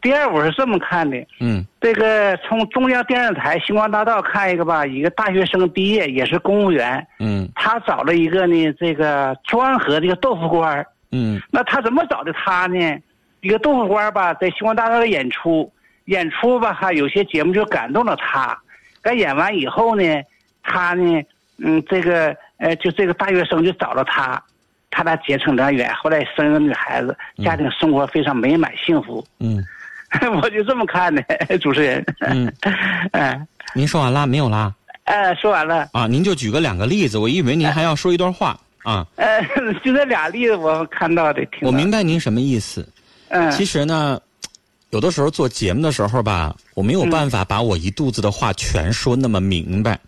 [0.00, 1.64] 第二，我是这么看的，嗯。
[1.80, 7.48] 这个从中央电视台星光大道看一个吧，一个大学生毕业也是公务员，嗯。
[7.54, 10.84] 他找了一个呢这个专河这个豆腐官
[11.50, 12.98] 那他怎么找的他呢？
[13.42, 15.70] 一个豆腐官儿吧，在星光大道的演出，
[16.06, 18.56] 演出吧，哈有些节目就感动了他。
[19.02, 20.04] 该演完以后呢，
[20.62, 21.20] 他呢，
[21.58, 24.40] 嗯，这个呃，就这个大学生就找了他，
[24.92, 29.24] 他俩结成良缘，后来生了个女孩子，家庭生活非常美满幸福。
[29.40, 29.62] 嗯
[30.40, 31.22] 我就这么看的，
[31.58, 32.04] 主持人。
[32.20, 32.52] 嗯，
[33.12, 34.72] 嗯，您说完了没有啦？
[35.04, 35.88] 呃，说完了。
[35.92, 39.04] 啊，您就举个两个例子，我以为您还要说一段话啊。
[39.16, 39.42] 呃，
[39.82, 42.86] 就这俩例子我看到的，我明白您什么意思。
[43.32, 44.20] 嗯，其实呢，
[44.90, 49.98] 有的时候做节目的时候吧，我没有办法把我一肚子的话全说那么明白。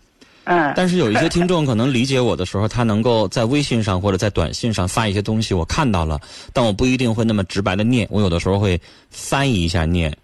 [0.43, 6.21] 嗯，但是有一些听众可能理解我的时候，他能够在微信上或者在短信上发一些东西，我看到了，
[6.53, 10.15] 但我不一定会那么直白的念，我有的时候会翻译一下念。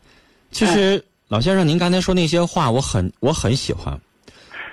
[0.51, 3.99] 其实，老先生，您刚才说那些话，我很我很喜欢，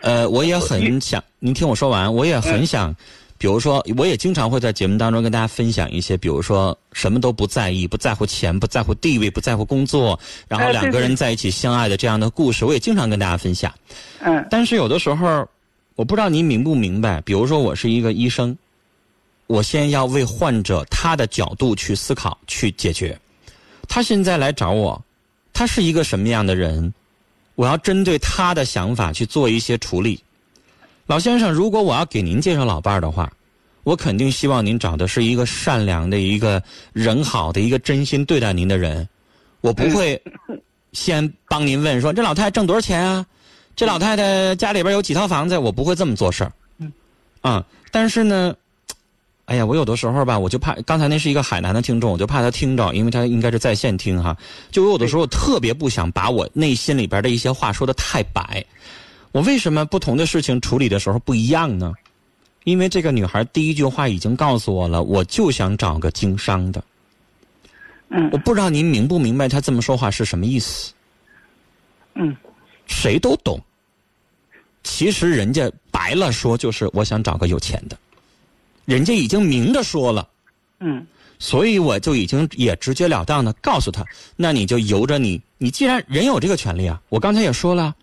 [0.02, 2.94] 呃，我也很想您听我说完，我也很想，
[3.39, 10.18] 比如说，我也经常会在节目当中跟大家分享一些，比如说什么都不在意，不在乎钱，不在乎地位，不在乎工作，
[10.49, 13.72] 然后两个人在一起相爱的这样的故事，我也经常跟大家分享。
[14.20, 15.49] 嗯但是有的时候，
[15.95, 17.20] 我不知道您明不明白。
[17.20, 18.57] 比如说，我是一个医生，
[19.47, 23.16] 我先要为患者他的角度去思考、去解决。
[23.86, 25.01] 他现在来找我，
[25.53, 26.93] 他是一个什么样的人？
[27.55, 30.20] 我要针对他的想法去做一些处理。
[31.09, 33.32] 老先生，如果我要给您介绍老伴儿的话，
[33.82, 39.09] 我肯定希望您找的是一个善良的、一个人好的、一个真心对待您的人。
[39.62, 40.20] 我不会
[40.92, 43.24] 先帮您问说这老太太挣多少钱啊？
[43.74, 45.56] 这老太太家里边有几套房子？
[45.56, 46.52] 我不会这么做事儿。
[47.40, 48.54] 啊，但是呢，
[49.46, 54.36] 哎呀，我有的时候吧，我就怕刚才那是一个海南的听众，我就怕他听着，因为他应该是在线听哈。
[54.70, 58.62] 就我有的时候特别不想把我内心里边的一些话说的太白。
[59.32, 61.92] 我为什么不同的事情处理的时候不一样呢？
[62.64, 66.82] 因为这个女孩第一句话已经告诉我了，我就想找个经商的。
[68.10, 70.92] 嗯我不知道您明不明白她这么说话是什么意思？
[72.14, 72.36] 嗯
[72.86, 73.60] 谁都懂。
[74.82, 77.98] 其实人家白了说就是我想找个有钱的，
[78.86, 80.28] 人家已经明着说了，
[80.80, 81.06] 嗯
[81.38, 84.04] 所以我就已经也直截了当的告诉他，
[84.36, 87.94] 那你就由着你，你既然人有这个权利啊，我刚才也说了，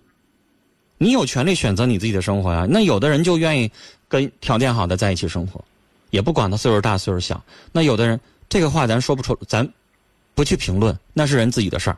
[1.05, 3.71] 你有权利选择你自己的生活呀、那有的人就愿意
[4.07, 5.63] 跟条件好的在一起生活，
[6.09, 7.39] 也不管他岁数大岁数小。
[7.71, 9.67] 那有的人这个话咱说不出，咱
[10.33, 11.97] 不去评论，那是人自己的事儿。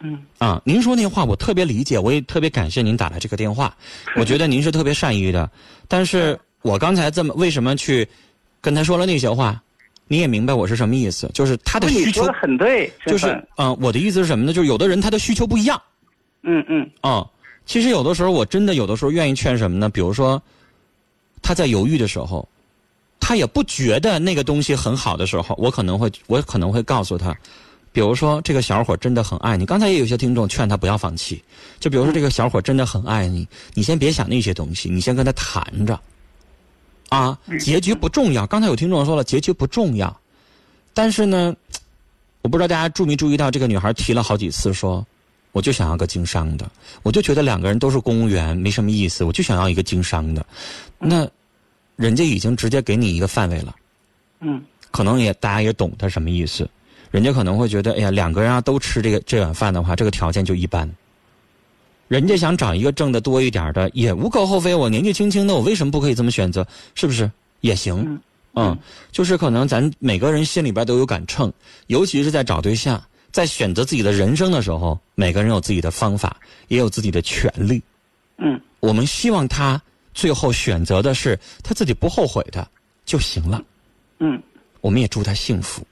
[0.00, 3.74] 嗯啊，您说那话我特别理解，我也特别感谢您打来这个电话，
[4.16, 5.50] 我觉得您是特别善意的。
[5.88, 8.06] 但是我刚才这么为什么去
[8.60, 9.58] 跟他说了那些话，
[10.08, 11.26] 你也明白我是什么意思？
[11.32, 14.52] 就是他的需求很对，就是先生嗯、我的意思是什么呢？
[14.52, 15.80] 就是有的人他的需求不一样
[16.48, 17.26] 嗯嗯啊、
[17.66, 19.88] 其实有的时候我真的有的时候愿意劝什么呢？
[19.88, 20.40] 比如说
[21.42, 22.48] 他在犹豫的时候，
[23.20, 27.36] 他也不觉得那个东西很好的时候，我可能会我可能会告诉他。
[27.92, 29.64] 比如说，这个小伙真的很爱你。
[29.64, 31.42] 刚才也有些听众劝他不要放弃。
[31.80, 35.98] 就比如说，这个小伙真的很爱你，你先别想那些东西，你先跟他谈着。
[37.08, 38.46] 啊，结局不重要。
[38.46, 40.14] 刚才有听众说了，结局不重要。
[40.92, 41.56] 但是呢，
[42.42, 45.06] 我不知道大家注没注意到，这个女孩提了好几次说，
[45.56, 46.70] 我就想要个经商的，
[47.02, 50.44] 我就觉得两个人都是公务员没什么意思，我就想要一个经商的。
[50.98, 51.26] 那
[51.96, 53.74] 人家已经直接给你一个范围了。
[54.40, 56.68] 嗯可能也大家也懂他什么意思，
[57.10, 60.86] 人家可能会觉得，哎呀，两个人啊都吃这个这碗饭的话，这个条件就一般。
[62.08, 64.74] 人家想找一个挣的多一点的，也无可厚非。
[64.74, 66.66] 我年纪轻轻的，我为什么不可以这么选择？
[66.94, 67.30] 是不是
[67.62, 68.04] 也行？
[68.06, 68.20] 嗯
[68.58, 68.78] 嗯，
[69.10, 71.50] 就是可能咱每个人心里边都有杆秤，
[71.86, 73.02] 尤其是在找对象，
[73.32, 76.36] 在选择自己的人生的时候，每个人有自己的方法，
[76.68, 77.82] 也有自己的权利。
[78.38, 79.80] 嗯我们希望他
[80.12, 82.66] 最后选择的是他自己不后悔的
[83.04, 83.62] 就行了。
[84.20, 84.40] 嗯
[84.80, 85.82] 我们也祝他幸福。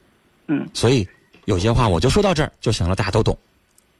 [0.47, 1.07] 嗯所以
[1.47, 3.37] 有些话我就说到这儿就行了，大家都懂。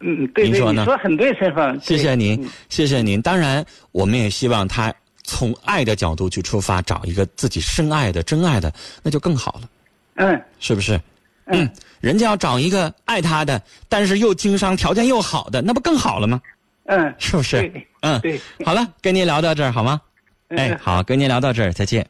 [0.01, 3.23] 嗯，对对，您说呢你说很对，陈峰，谢谢您嗯，谢谢您。
[3.23, 8.73] 当然，我们也希望他从爱的角度去出发，找一个自己深爱的、真爱的，
[9.03, 9.69] 那就更好了，
[10.17, 11.01] 嗯是不是？
[11.47, 11.71] 嗯，
[12.01, 16.41] 人家要找一个爱他的，但是又经商、条件又好的，那不更好了吗？
[16.87, 17.87] 嗯，是不是对？
[18.03, 20.01] 嗯，对，好了，跟您聊到这儿好吗？
[20.49, 22.07] 哎嗯，好，跟您聊到这儿，再见。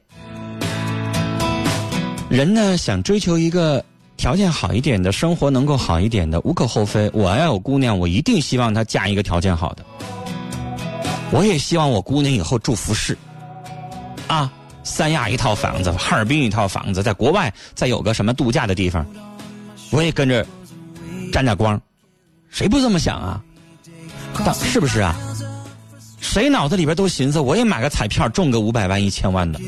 [2.28, 3.84] 人呢，想追求一个
[4.16, 7.08] 条件好一点的生活，能够好一点的，无可厚非。
[7.14, 9.84] 我要有姑娘，我一定希望她嫁一个条件好的。
[11.30, 13.16] 我也希望我姑娘以后住服饰，
[14.26, 14.52] 啊，
[14.84, 19.04] 三亚一套房子，哈尔滨一套房子，在国外再有个什么度假的地方，
[19.90, 20.46] 我也跟着
[21.32, 21.80] 沾点光。
[22.50, 23.42] 谁不这么想啊？
[24.44, 25.16] 但是不是啊？
[26.20, 29.60] 谁脑子里边都寻思，我也买个彩票中个五百万、一千万的，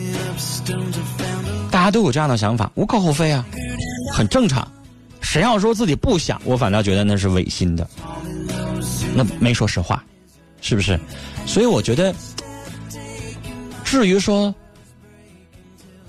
[1.71, 3.45] 大家都有这样的想法，无可厚非啊，
[4.12, 4.67] 很正常。
[5.21, 7.87] 谁要说自己不想，我反倒觉得那是违心的，
[9.14, 10.03] 那没说实话，
[10.61, 10.99] 是不是？
[11.45, 12.14] 所以我觉得，
[13.85, 14.55] 至于说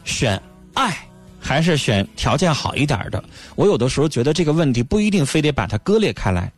[0.08, 0.42] 选
[0.74, 0.98] 爱
[1.40, 3.24] 还是选条件好一点的，
[3.56, 6.52] 我有的时候觉得这个问题不一定非得把它割裂开来。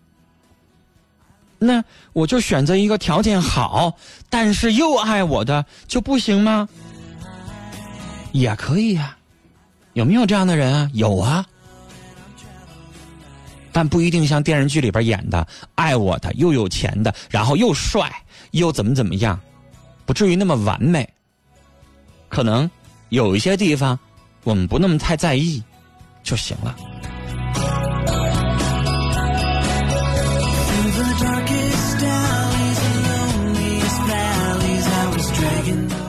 [1.58, 1.84] 那
[2.14, 3.94] 我就选择一个条件好，
[4.30, 6.70] 但是又爱我的就不行吗？
[8.32, 9.18] 也可以呀、
[9.94, 10.90] 有没有这样的人啊？
[10.94, 11.46] 有啊，
[13.74, 15.46] 但不一定像电视剧里边演的，
[15.76, 18.10] 爱我的又有钱的，然后又帅
[18.52, 19.38] 又怎么怎么样，
[20.06, 21.08] 不至于那么完美。
[22.30, 22.70] 可能
[23.10, 23.98] 有一些地方
[24.44, 25.62] 我们不那么太在意
[26.24, 26.76] 就行了。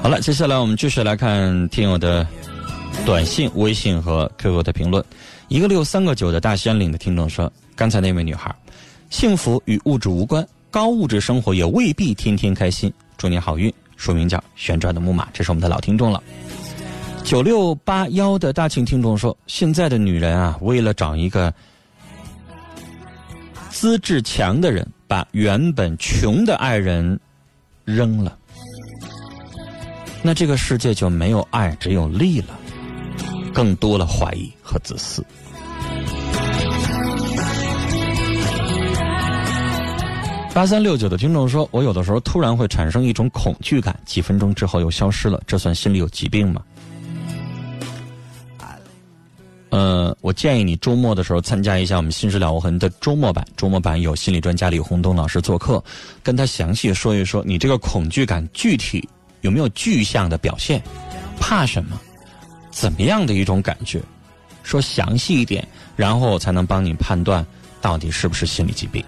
[0.02, 2.26] 好了，接下来我们继续来看听友的
[3.04, 5.04] 短信、微信和 QQ 的评论。
[5.48, 8.54] 一个六三个九的大兴安岭的听众说：“刚才那位女孩，
[9.10, 12.92] 幸福与物质无关，高物质生活也未必天天开心。
[13.16, 16.22] 祝你好运。”署名叫“旋转的木马”，这是我们的老听众了。
[17.24, 21.52] 九六八幺的大庆听众说：“现在的女人啊，为了找一个
[23.70, 27.18] 资质强的人，把原本穷的爱人
[27.84, 28.36] 扔了。”
[30.22, 32.58] 那这个世界就没有爱，只有利了，
[33.54, 35.24] 更多了怀疑和自私。
[40.52, 46.60] 八三六九的听众说：“我有的时候突然会产生一种恐惧感，几分钟之后又消失了，这算心里有疾病吗？”
[49.70, 53.46] 呃，我建议你周末的时候参加一下我们《心事了无痕》的周末版。
[53.56, 55.82] 周末版有心理专家李洪东老师做客，
[56.22, 59.08] 跟他详细说一说你这个恐惧感具体
[59.42, 60.82] 有没有具象的表现，
[61.38, 61.98] 怕什么，
[62.70, 64.02] 怎么样的一种感觉，
[64.64, 67.46] 说详细一点，然后才能帮你判断
[67.80, 69.04] 到底是不是心理疾病。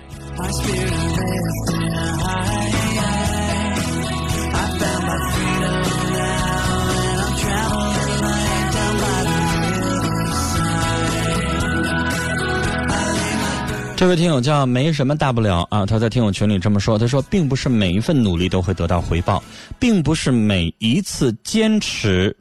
[14.02, 19.40] 这位听友叫没什么大不了啊，他在听友群里这么说，他说，并不是每一份努力都会得到回报，
[19.78, 22.36] 并不是每一次坚持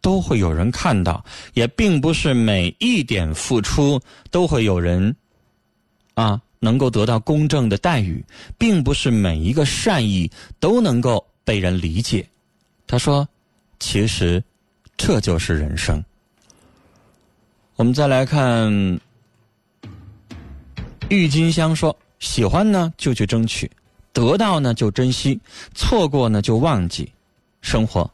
[0.00, 4.00] 都会有人看到，也并不是每一点付出
[4.30, 5.12] 都会有人
[6.14, 8.24] 啊能够得到公正的待遇，
[8.56, 10.30] 并不是每一个善意
[10.60, 12.24] 都能够被人理解。
[12.86, 13.28] 他说，
[13.80, 14.40] 其实
[14.96, 16.00] 这就是人生。
[17.74, 19.00] 我们再来看。
[21.10, 23.68] 郁金香说：“喜欢呢就去争取，
[24.12, 25.38] 得到呢就珍惜，
[25.74, 27.10] 错过呢就忘记。
[27.62, 28.08] 生活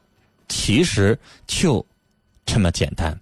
[0.48, 1.16] 其实
[1.46, 1.84] 就
[2.46, 3.14] 这么简单。”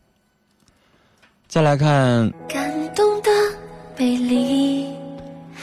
[1.49, 3.31] 再来看，感动的
[3.99, 4.87] 美丽。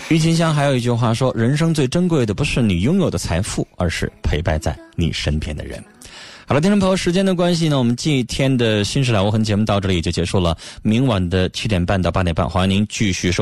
[0.10, 5.82] 郁金香还有一句话说：“人生最珍贵的不是你拥有的财富，而是陪伴在你身边的人。”
[6.46, 10.58] 好了，听众朋友，时间的关系呢，我们今天的《新事了无痕》节目到这里也就结束了。
[10.82, 13.40] 明晚的七点半到八点半，欢迎您继续收。